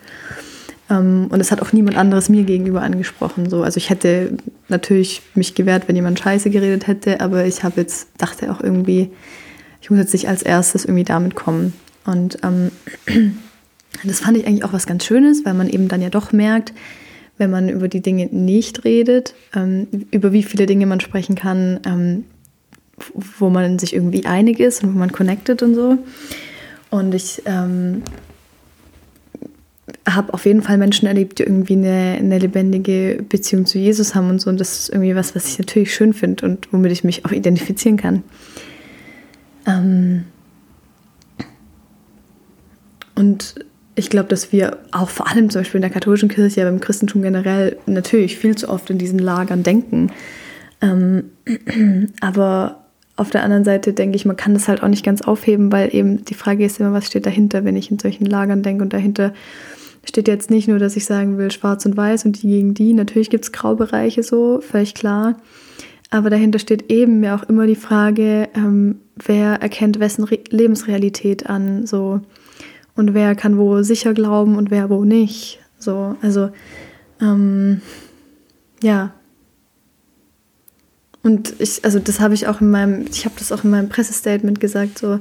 Ähm, 0.89 1.27
und 1.29 1.39
es 1.39 1.51
hat 1.51 1.61
auch 1.61 1.73
niemand 1.73 1.97
anderes 1.97 2.29
mir 2.29 2.43
gegenüber 2.43 2.81
angesprochen. 2.83 3.49
So. 3.49 3.63
Also 3.63 3.77
ich 3.77 3.89
hätte 3.89 4.37
natürlich 4.67 5.21
mich 5.33 5.55
gewehrt, 5.55 5.87
wenn 5.87 5.95
jemand 5.95 6.19
Scheiße 6.19 6.49
geredet 6.49 6.87
hätte, 6.87 7.21
aber 7.21 7.45
ich 7.45 7.63
habe 7.63 7.81
jetzt, 7.81 8.09
dachte 8.17 8.51
auch 8.51 8.61
irgendwie, 8.61 9.09
ich 9.81 9.89
muss 9.89 9.99
jetzt 9.99 10.13
nicht 10.13 10.27
als 10.27 10.43
erstes 10.43 10.85
irgendwie 10.85 11.03
damit 11.03 11.35
kommen. 11.35 11.73
Und 12.05 12.37
ähm, 12.43 12.71
das 14.03 14.19
fand 14.19 14.37
ich 14.37 14.45
eigentlich 14.45 14.63
auch 14.63 14.73
was 14.73 14.85
ganz 14.85 15.05
Schönes, 15.05 15.43
weil 15.43 15.53
man 15.53 15.69
eben 15.69 15.87
dann 15.87 16.01
ja 16.01 16.09
doch 16.09 16.31
merkt, 16.31 16.73
wenn 17.41 17.49
man 17.49 17.69
über 17.69 17.87
die 17.87 18.01
Dinge 18.01 18.27
nicht 18.27 18.85
redet, 18.85 19.33
ähm, 19.55 19.87
über 20.11 20.31
wie 20.31 20.43
viele 20.43 20.67
Dinge 20.67 20.85
man 20.85 20.99
sprechen 20.99 21.35
kann, 21.35 21.79
ähm, 21.85 22.23
wo 23.39 23.49
man 23.49 23.79
sich 23.79 23.95
irgendwie 23.95 24.25
einig 24.25 24.59
ist 24.59 24.83
und 24.83 24.93
wo 24.93 24.99
man 24.99 25.11
connected 25.11 25.63
und 25.63 25.73
so. 25.73 25.97
Und 26.91 27.15
ich 27.15 27.41
ähm, 27.45 28.03
habe 30.07 30.33
auf 30.35 30.45
jeden 30.45 30.61
Fall 30.61 30.77
Menschen 30.77 31.07
erlebt, 31.07 31.39
die 31.39 31.43
irgendwie 31.43 31.73
eine, 31.73 32.17
eine, 32.19 32.37
lebendige 32.37 33.23
Beziehung 33.27 33.65
zu 33.65 33.79
Jesus 33.79 34.13
haben 34.13 34.29
und 34.29 34.39
so. 34.39 34.51
Und 34.51 34.59
das 34.59 34.79
ist 34.79 34.89
irgendwie 34.89 35.15
was, 35.15 35.35
was 35.35 35.47
ich 35.47 35.57
natürlich 35.57 35.95
schön 35.95 36.13
finde 36.13 36.45
und 36.45 36.71
womit 36.71 36.91
ich 36.91 37.03
mich 37.03 37.25
auch 37.25 37.31
identifizieren 37.31 37.97
kann. 37.97 38.23
Ähm 39.65 40.25
und 43.15 43.55
ich 44.01 44.09
glaube, 44.09 44.29
dass 44.29 44.51
wir 44.51 44.79
auch 44.91 45.09
vor 45.09 45.29
allem 45.29 45.51
zum 45.51 45.61
Beispiel 45.61 45.77
in 45.77 45.83
der 45.83 45.91
katholischen 45.91 46.27
Kirche, 46.27 46.61
aber 46.61 46.71
im 46.71 46.79
Christentum 46.79 47.21
generell 47.21 47.77
natürlich 47.85 48.37
viel 48.37 48.55
zu 48.55 48.67
oft 48.67 48.89
in 48.89 48.97
diesen 48.97 49.19
Lagern 49.19 49.61
denken. 49.61 50.11
Ähm 50.81 51.25
aber 52.19 52.79
auf 53.15 53.29
der 53.29 53.43
anderen 53.43 53.63
Seite 53.63 53.93
denke 53.93 54.15
ich, 54.15 54.25
man 54.25 54.37
kann 54.37 54.55
das 54.55 54.67
halt 54.67 54.81
auch 54.81 54.87
nicht 54.87 55.05
ganz 55.05 55.21
aufheben, 55.21 55.71
weil 55.71 55.93
eben 55.93 56.25
die 56.25 56.33
Frage 56.33 56.65
ist 56.65 56.79
immer, 56.79 56.93
was 56.93 57.05
steht 57.05 57.27
dahinter, 57.27 57.63
wenn 57.63 57.75
ich 57.75 57.91
in 57.91 57.99
solchen 57.99 58.25
Lagern 58.25 58.63
denke 58.63 58.83
und 58.83 58.93
dahinter 58.93 59.33
steht 60.03 60.27
jetzt 60.27 60.49
nicht 60.49 60.67
nur, 60.67 60.79
dass 60.79 60.95
ich 60.95 61.05
sagen 61.05 61.37
will, 61.37 61.51
schwarz 61.51 61.85
und 61.85 61.95
weiß 61.95 62.25
und 62.25 62.41
die 62.41 62.47
gegen 62.47 62.73
die. 62.73 62.93
Natürlich 62.93 63.29
gibt 63.29 63.45
es 63.45 63.51
Graubereiche 63.51 64.23
so, 64.23 64.61
völlig 64.61 64.95
klar. 64.95 65.37
Aber 66.09 66.31
dahinter 66.31 66.57
steht 66.57 66.91
eben 66.91 67.23
ja 67.23 67.35
auch 67.35 67.43
immer 67.43 67.67
die 67.67 67.75
Frage, 67.75 68.49
ähm, 68.55 68.95
wer 69.15 69.61
erkennt 69.61 69.99
wessen 69.99 70.23
Re 70.23 70.39
Lebensrealität 70.49 71.47
an. 71.47 71.85
So. 71.85 72.21
Und 72.95 73.13
wer 73.13 73.35
kann 73.35 73.57
wo 73.57 73.81
sicher 73.81 74.13
glauben 74.13 74.55
und 74.55 74.71
wer 74.71 74.89
wo 74.89 75.03
nicht. 75.03 75.59
So, 75.77 76.15
also 76.21 76.49
ähm, 77.21 77.81
ja. 78.83 79.13
Und 81.23 81.53
ich, 81.59 81.85
also 81.85 81.99
das 81.99 82.19
habe 82.19 82.33
ich 82.33 82.47
auch 82.47 82.61
in 82.61 82.71
meinem, 82.71 83.05
ich 83.11 83.25
habe 83.25 83.35
das 83.37 83.51
auch 83.51 83.63
in 83.63 83.69
meinem 83.69 83.89
Pressestatement 83.89 84.59
gesagt, 84.59 84.97
so, 84.97 85.19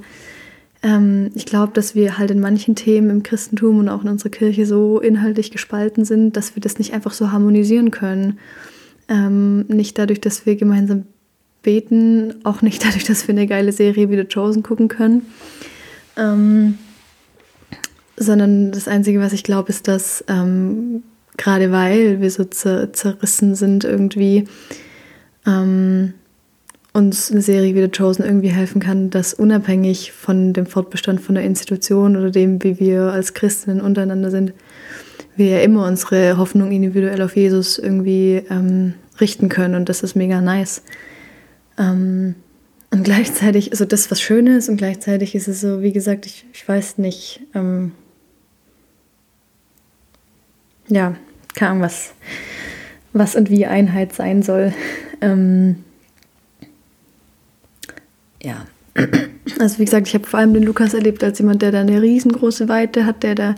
ähm, 0.83 1.30
ich 1.35 1.44
glaube, 1.44 1.72
dass 1.74 1.94
wir 1.94 2.16
halt 2.16 2.30
in 2.30 2.40
manchen 2.40 2.74
Themen 2.74 3.11
im 3.11 3.22
Christentum 3.22 3.78
und 3.78 3.88
auch 3.88 4.02
in 4.02 4.09
unserer 4.09 4.30
Kirche 4.30 4.64
so 4.64 4.98
inhaltlich 4.98 5.50
gespalten 5.50 6.04
sind, 6.04 6.37
dass 6.37 6.56
wir 6.56 6.62
das 6.62 6.78
nicht 6.78 6.94
einfach 6.94 7.12
so 7.12 7.33
harmonisieren 7.33 7.90
können. 7.90 8.38
Ähm, 9.09 9.66
nicht 9.66 9.98
dadurch, 9.98 10.20
dass 10.20 10.46
wir 10.46 10.56
gemeinsam 10.56 11.04
beten, 11.62 12.37
auch 12.44 12.62
nicht 12.62 12.85
dadurch, 12.87 13.04
dass 13.04 13.28
wir 13.28 13.35
eine 13.35 13.46
geile 13.46 13.72
Serie 13.72 14.09
wie 14.11 14.16
The 14.16 14.24
Chosen 14.24 14.62
gucken 14.62 14.88
können. 14.88 15.26
Ähm, 16.16 16.78
sondern 18.20 18.70
das 18.70 18.87
Einzige, 18.87 19.18
was 19.20 19.33
ich 19.33 19.42
glaube, 19.42 19.70
ist, 19.70 19.88
dass 19.88 20.22
ähm, 20.28 21.02
gerade 21.38 21.72
weil 21.72 22.20
wir 22.20 22.30
so 22.30 22.44
zer 22.44 22.92
zerrissen 22.92 23.54
sind 23.54 23.85
irgendwie, 23.85 24.44
ähm, 25.46 26.12
uns 26.92 27.30
eine 27.30 27.40
Serie 27.40 27.74
wie 27.74 27.80
The 27.80 27.88
Chosen 27.88 28.24
irgendwie 28.24 28.48
helfen 28.48 28.80
kann, 28.80 29.09
dass 29.09 29.33
unabhängig 29.33 30.12
von 30.12 30.52
dem 30.52 30.66
Fortbestand 30.66 31.20
von 31.20 31.35
der 31.35 31.44
Institution 31.44 32.16
oder 32.16 32.30
dem, 32.30 32.62
wie 32.62 32.78
wir 32.78 33.12
als 33.12 33.33
Christinnen 33.33 33.80
untereinander 33.80 34.30
sind, 34.30 34.52
wir 35.37 35.46
ja 35.46 35.61
immer 35.61 35.87
unsere 35.87 36.37
Hoffnung 36.37 36.72
individuell 36.72 37.22
auf 37.22 37.37
Jesus 37.37 37.78
irgendwie 37.78 38.42
ähm, 38.50 38.94
richten 39.18 39.48
können 39.48 39.76
und 39.76 39.88
das 39.88 40.02
ist 40.02 40.14
mega 40.14 40.42
nice. 40.42 40.83
Ähm, 41.78 42.35
und 42.90 43.04
gleichzeitig, 43.04 43.70
also 43.70 43.87
das 43.87 44.11
was 44.11 44.20
Schönes 44.20 44.68
und 44.68 44.76
gleichzeitig 44.76 45.35
ist 45.35 45.48
es 45.48 45.62
so, 45.62 45.80
wie 45.80 45.92
gesagt, 45.92 46.26
ich, 46.26 46.44
ich 46.52 46.68
weiß 46.68 46.98
nicht, 46.98 47.40
ähm, 47.54 47.92
ja, 50.90 51.14
Ahnung, 51.61 51.83
was, 51.83 52.12
was 53.12 53.37
und 53.37 53.50
wie 53.50 53.66
Einheit 53.66 54.12
sein 54.12 54.42
soll. 54.42 54.72
Ähm, 55.20 55.85
ja, 58.42 58.66
also 59.59 59.79
wie 59.79 59.85
gesagt, 59.85 60.09
ich 60.09 60.14
habe 60.14 60.26
vor 60.26 60.40
allem 60.40 60.55
den 60.55 60.62
Lukas 60.62 60.94
erlebt 60.94 61.22
als 61.22 61.38
jemand, 61.38 61.62
der 61.62 61.72
da 61.72 61.81
eine 61.81 62.03
riesengroße 62.03 62.68
Weite 62.68 63.07
hat, 63.07 63.22
der 63.22 63.35
da 63.35 63.55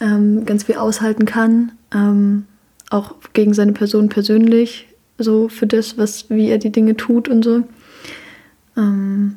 ähm, 0.00 0.44
ganz 0.44 0.64
viel 0.64 0.76
aushalten 0.76 1.26
kann, 1.26 1.72
ähm, 1.94 2.46
auch 2.90 3.14
gegen 3.32 3.54
seine 3.54 3.72
Person 3.72 4.08
persönlich, 4.08 4.88
so 5.18 5.48
für 5.48 5.66
das, 5.66 5.98
was, 5.98 6.28
wie 6.30 6.48
er 6.48 6.58
die 6.58 6.72
Dinge 6.72 6.96
tut 6.96 7.28
und 7.28 7.44
so. 7.44 7.62
Ähm, 8.76 9.36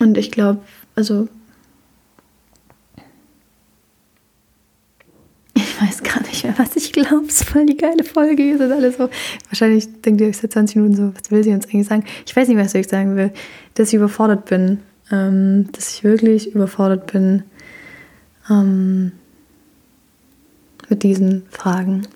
und 0.00 0.16
ich 0.16 0.30
glaube, 0.30 0.60
also 0.94 1.28
ich 5.80 5.88
weiß 5.88 6.02
gar 6.02 6.20
nicht 6.22 6.44
mehr, 6.44 6.54
was 6.58 6.76
ich 6.76 6.92
glaube. 6.92 7.26
Es 7.26 7.40
ist 7.40 7.48
voll 7.48 7.66
die 7.66 7.76
geile 7.76 8.04
Folge. 8.04 8.42
Ihr 8.42 8.58
seid 8.58 8.70
alle 8.70 8.92
so. 8.92 9.08
Wahrscheinlich 9.48 10.02
denkt 10.02 10.20
ihr 10.20 10.28
euch 10.28 10.36
seit 10.36 10.52
20 10.52 10.76
Minuten 10.76 10.96
so, 10.96 11.14
was 11.14 11.30
will 11.30 11.42
sie 11.42 11.52
uns 11.52 11.66
eigentlich 11.66 11.86
sagen? 11.86 12.04
Ich 12.26 12.36
weiß 12.36 12.48
nicht, 12.48 12.58
was 12.58 12.74
ich 12.74 12.88
sagen 12.88 13.16
will. 13.16 13.32
Dass 13.74 13.88
ich 13.88 13.94
überfordert 13.94 14.44
bin. 14.46 14.80
Ähm, 15.10 15.68
dass 15.72 15.94
ich 15.94 16.04
wirklich 16.04 16.54
überfordert 16.54 17.10
bin 17.12 17.44
ähm, 18.48 19.12
mit 20.88 21.02
diesen 21.02 21.46
Fragen. 21.50 22.06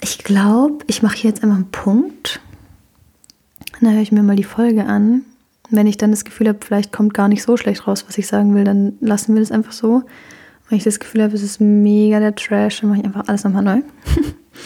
Ich 0.00 0.18
glaube, 0.18 0.84
ich 0.86 1.02
mache 1.02 1.16
hier 1.16 1.30
jetzt 1.30 1.42
einfach 1.42 1.56
einen 1.56 1.70
Punkt. 1.70 2.40
Dann 3.80 3.92
höre 3.92 4.02
ich 4.02 4.12
mir 4.12 4.22
mal 4.22 4.36
die 4.36 4.44
Folge 4.44 4.84
an 4.84 5.24
wenn 5.70 5.86
ich 5.86 5.96
dann 5.96 6.10
das 6.10 6.24
Gefühl 6.24 6.48
habe, 6.48 6.58
vielleicht 6.64 6.92
kommt 6.92 7.14
gar 7.14 7.28
nicht 7.28 7.42
so 7.42 7.56
schlecht 7.56 7.86
raus, 7.86 8.04
was 8.06 8.18
ich 8.18 8.26
sagen 8.26 8.54
will, 8.54 8.64
dann 8.64 8.94
lassen 9.00 9.34
wir 9.34 9.40
das 9.40 9.52
einfach 9.52 9.72
so. 9.72 10.02
Wenn 10.68 10.78
ich 10.78 10.84
das 10.84 11.00
Gefühl 11.00 11.22
habe, 11.22 11.34
es 11.34 11.42
ist 11.42 11.60
mega 11.60 12.20
der 12.20 12.34
Trash, 12.34 12.80
dann 12.80 12.90
mache 12.90 13.00
ich 13.00 13.04
einfach 13.04 13.28
alles 13.28 13.44
nochmal 13.44 13.62
neu. 13.62 13.82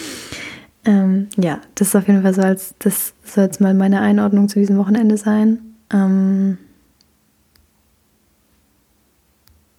ähm, 0.85 1.29
ja, 1.37 1.61
das 1.75 1.89
ist 1.89 1.97
auf 1.97 2.07
jeden 2.07 2.23
Fall 2.23 2.35
so, 2.35 2.43
als 2.43 2.75
das 2.79 3.15
soll 3.25 3.45
jetzt 3.45 3.61
mal 3.61 3.75
meine 3.75 4.01
Einordnung 4.01 4.49
zu 4.49 4.59
diesem 4.59 4.79
Wochenende 4.79 5.17
sein. 5.17 5.59
Ähm, 5.93 6.59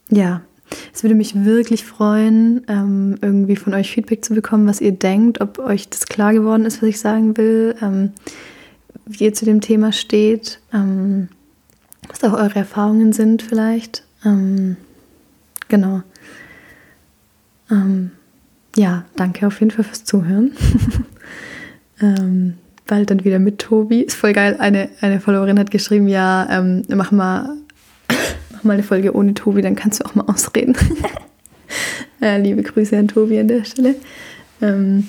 ja, 0.10 0.42
es 0.94 1.04
würde 1.04 1.16
mich 1.16 1.46
wirklich 1.46 1.86
freuen, 1.86 2.62
ähm, 2.68 3.18
irgendwie 3.22 3.56
von 3.56 3.74
euch 3.74 3.92
Feedback 3.92 4.24
zu 4.24 4.34
bekommen, 4.34 4.68
was 4.68 4.82
ihr 4.82 4.92
denkt, 4.92 5.42
ob 5.42 5.60
euch 5.60 5.90
das 5.90 6.06
klar 6.06 6.34
geworden 6.34 6.66
ist, 6.66 6.82
was 6.82 6.90
ich 6.90 7.00
sagen 7.00 7.38
will. 7.38 7.76
Wie 9.12 9.24
ihr 9.24 9.34
zu 9.34 9.44
dem 9.44 9.60
Thema 9.60 9.92
steht, 9.92 10.60
ähm, 10.72 11.30
was 12.08 12.24
auch 12.24 12.34
eure 12.34 12.60
Erfahrungen 12.60 13.12
sind 13.12 13.42
vielleicht. 13.42 14.04
Ähm, 14.24 14.78
genau. 15.68 16.04
Ähm, 17.72 18.12
ja, 18.76 19.06
danke 19.16 19.48
auf 19.48 19.60
jeden 19.60 19.72
Fall 19.72 19.84
fürs 19.84 20.06
Zuhören. 20.06 20.52
Ähm, 22.02 22.54
bald 22.88 23.10
dann 23.10 23.26
wieder 23.26 23.40
mit 23.40 23.60
Tobi. 23.60 24.02
Ist 24.02 24.16
voll 24.16 24.34
geil. 24.34 24.56
Eine, 24.60 24.90
eine 25.02 25.20
Followerin 25.20 25.60
hat 25.60 25.72
geschrieben, 25.72 26.08
ja, 26.08 26.48
ähm, 26.50 26.84
mach 26.88 27.12
mal, 27.12 27.58
mach 28.52 28.64
mal 28.64 28.74
eine 28.74 28.84
Folge 28.84 29.16
ohne 29.16 29.34
Tobi, 29.34 29.62
dann 29.62 29.76
kannst 29.76 30.00
du 30.00 30.06
auch 30.06 30.16
mal 30.16 30.26
ausreden. 30.28 30.76
ja, 32.22 32.36
liebe 32.38 32.64
Grüße 32.64 32.98
an 32.98 33.08
Tobi 33.08 33.40
an 33.40 33.48
der 33.48 33.66
Stelle. 33.66 33.96
Ähm, 34.62 35.08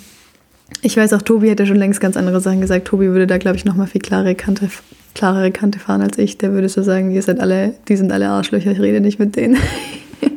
ich 0.83 0.97
weiß 0.97 1.13
auch, 1.13 1.23
Tobi 1.23 1.51
hätte 1.51 1.67
schon 1.67 1.77
längst 1.77 2.01
ganz 2.01 2.17
andere 2.17 2.41
Sachen 2.41 2.61
gesagt. 2.61 2.87
Tobi 2.87 3.09
würde 3.09 3.27
da, 3.27 3.39
glaube 3.39 3.57
ich, 3.57 3.65
nochmal 3.65 3.87
viel 3.87 4.01
klarere 4.01 4.35
Kante, 4.35 4.71
klarere 5.15 5.51
Kante 5.51 5.79
fahren 5.79 6.03
als 6.03 6.19
ich. 6.19 6.39
Der 6.39 6.53
würde 6.53 6.69
so 6.69 6.83
sagen, 6.83 7.11
ihr 7.11 7.23
seid 7.23 7.41
alle, 7.41 7.75
die 7.89 7.97
sind 7.97 8.13
alle 8.13 8.29
Arschlöcher, 8.29 8.73
ich 8.73 8.81
rede 8.81 9.01
nicht 9.01 9.19
mit 9.19 9.37
denen. 9.37 9.57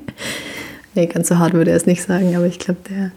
nee, 0.95 1.05
ganz 1.07 1.29
so 1.29 1.37
hart 1.37 1.53
würde 1.53 1.71
er 1.71 1.77
es 1.77 1.85
nicht 1.85 2.03
sagen, 2.03 2.35
aber 2.35 2.45
ich 2.45 2.59
glaube, 2.59 2.79
der 2.89 3.11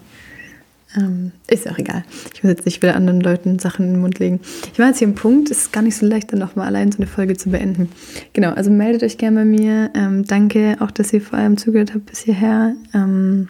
ähm, 0.96 1.32
ist 1.48 1.68
auch 1.68 1.78
egal. 1.78 2.04
Ich 2.34 2.42
muss 2.42 2.50
jetzt 2.50 2.64
nicht 2.64 2.82
wieder 2.82 2.96
anderen 2.96 3.20
Leuten 3.20 3.58
Sachen 3.58 3.86
in 3.86 3.92
den 3.94 4.00
Mund 4.00 4.18
legen. 4.18 4.40
Ich 4.72 4.78
war 4.78 4.86
jetzt 4.86 4.98
hier 4.98 5.08
im 5.08 5.14
Punkt, 5.14 5.50
es 5.50 5.62
ist 5.62 5.72
gar 5.72 5.82
nicht 5.82 5.96
so 5.96 6.06
leicht, 6.06 6.32
dann 6.32 6.38
nochmal 6.38 6.66
allein 6.66 6.92
so 6.92 6.98
eine 6.98 7.06
Folge 7.06 7.36
zu 7.36 7.50
beenden. 7.50 7.90
Genau, 8.32 8.52
also 8.52 8.70
meldet 8.70 9.02
euch 9.02 9.18
gerne 9.18 9.40
bei 9.40 9.44
mir. 9.44 9.90
Ähm, 9.94 10.24
danke 10.24 10.76
auch, 10.80 10.90
dass 10.90 11.12
ihr 11.12 11.20
vor 11.20 11.38
allem 11.38 11.56
zugehört 11.56 11.92
habt 11.94 12.06
bis 12.06 12.20
hierher. 12.20 12.74
Ähm, 12.94 13.48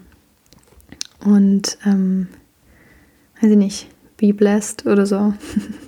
und 1.25 1.79
ähm, 1.85 2.29
weiß 3.41 3.51
ich 3.51 3.57
nicht, 3.57 3.87
be 4.17 4.33
blessed 4.33 4.87
oder 4.87 5.07
so. 5.07 5.35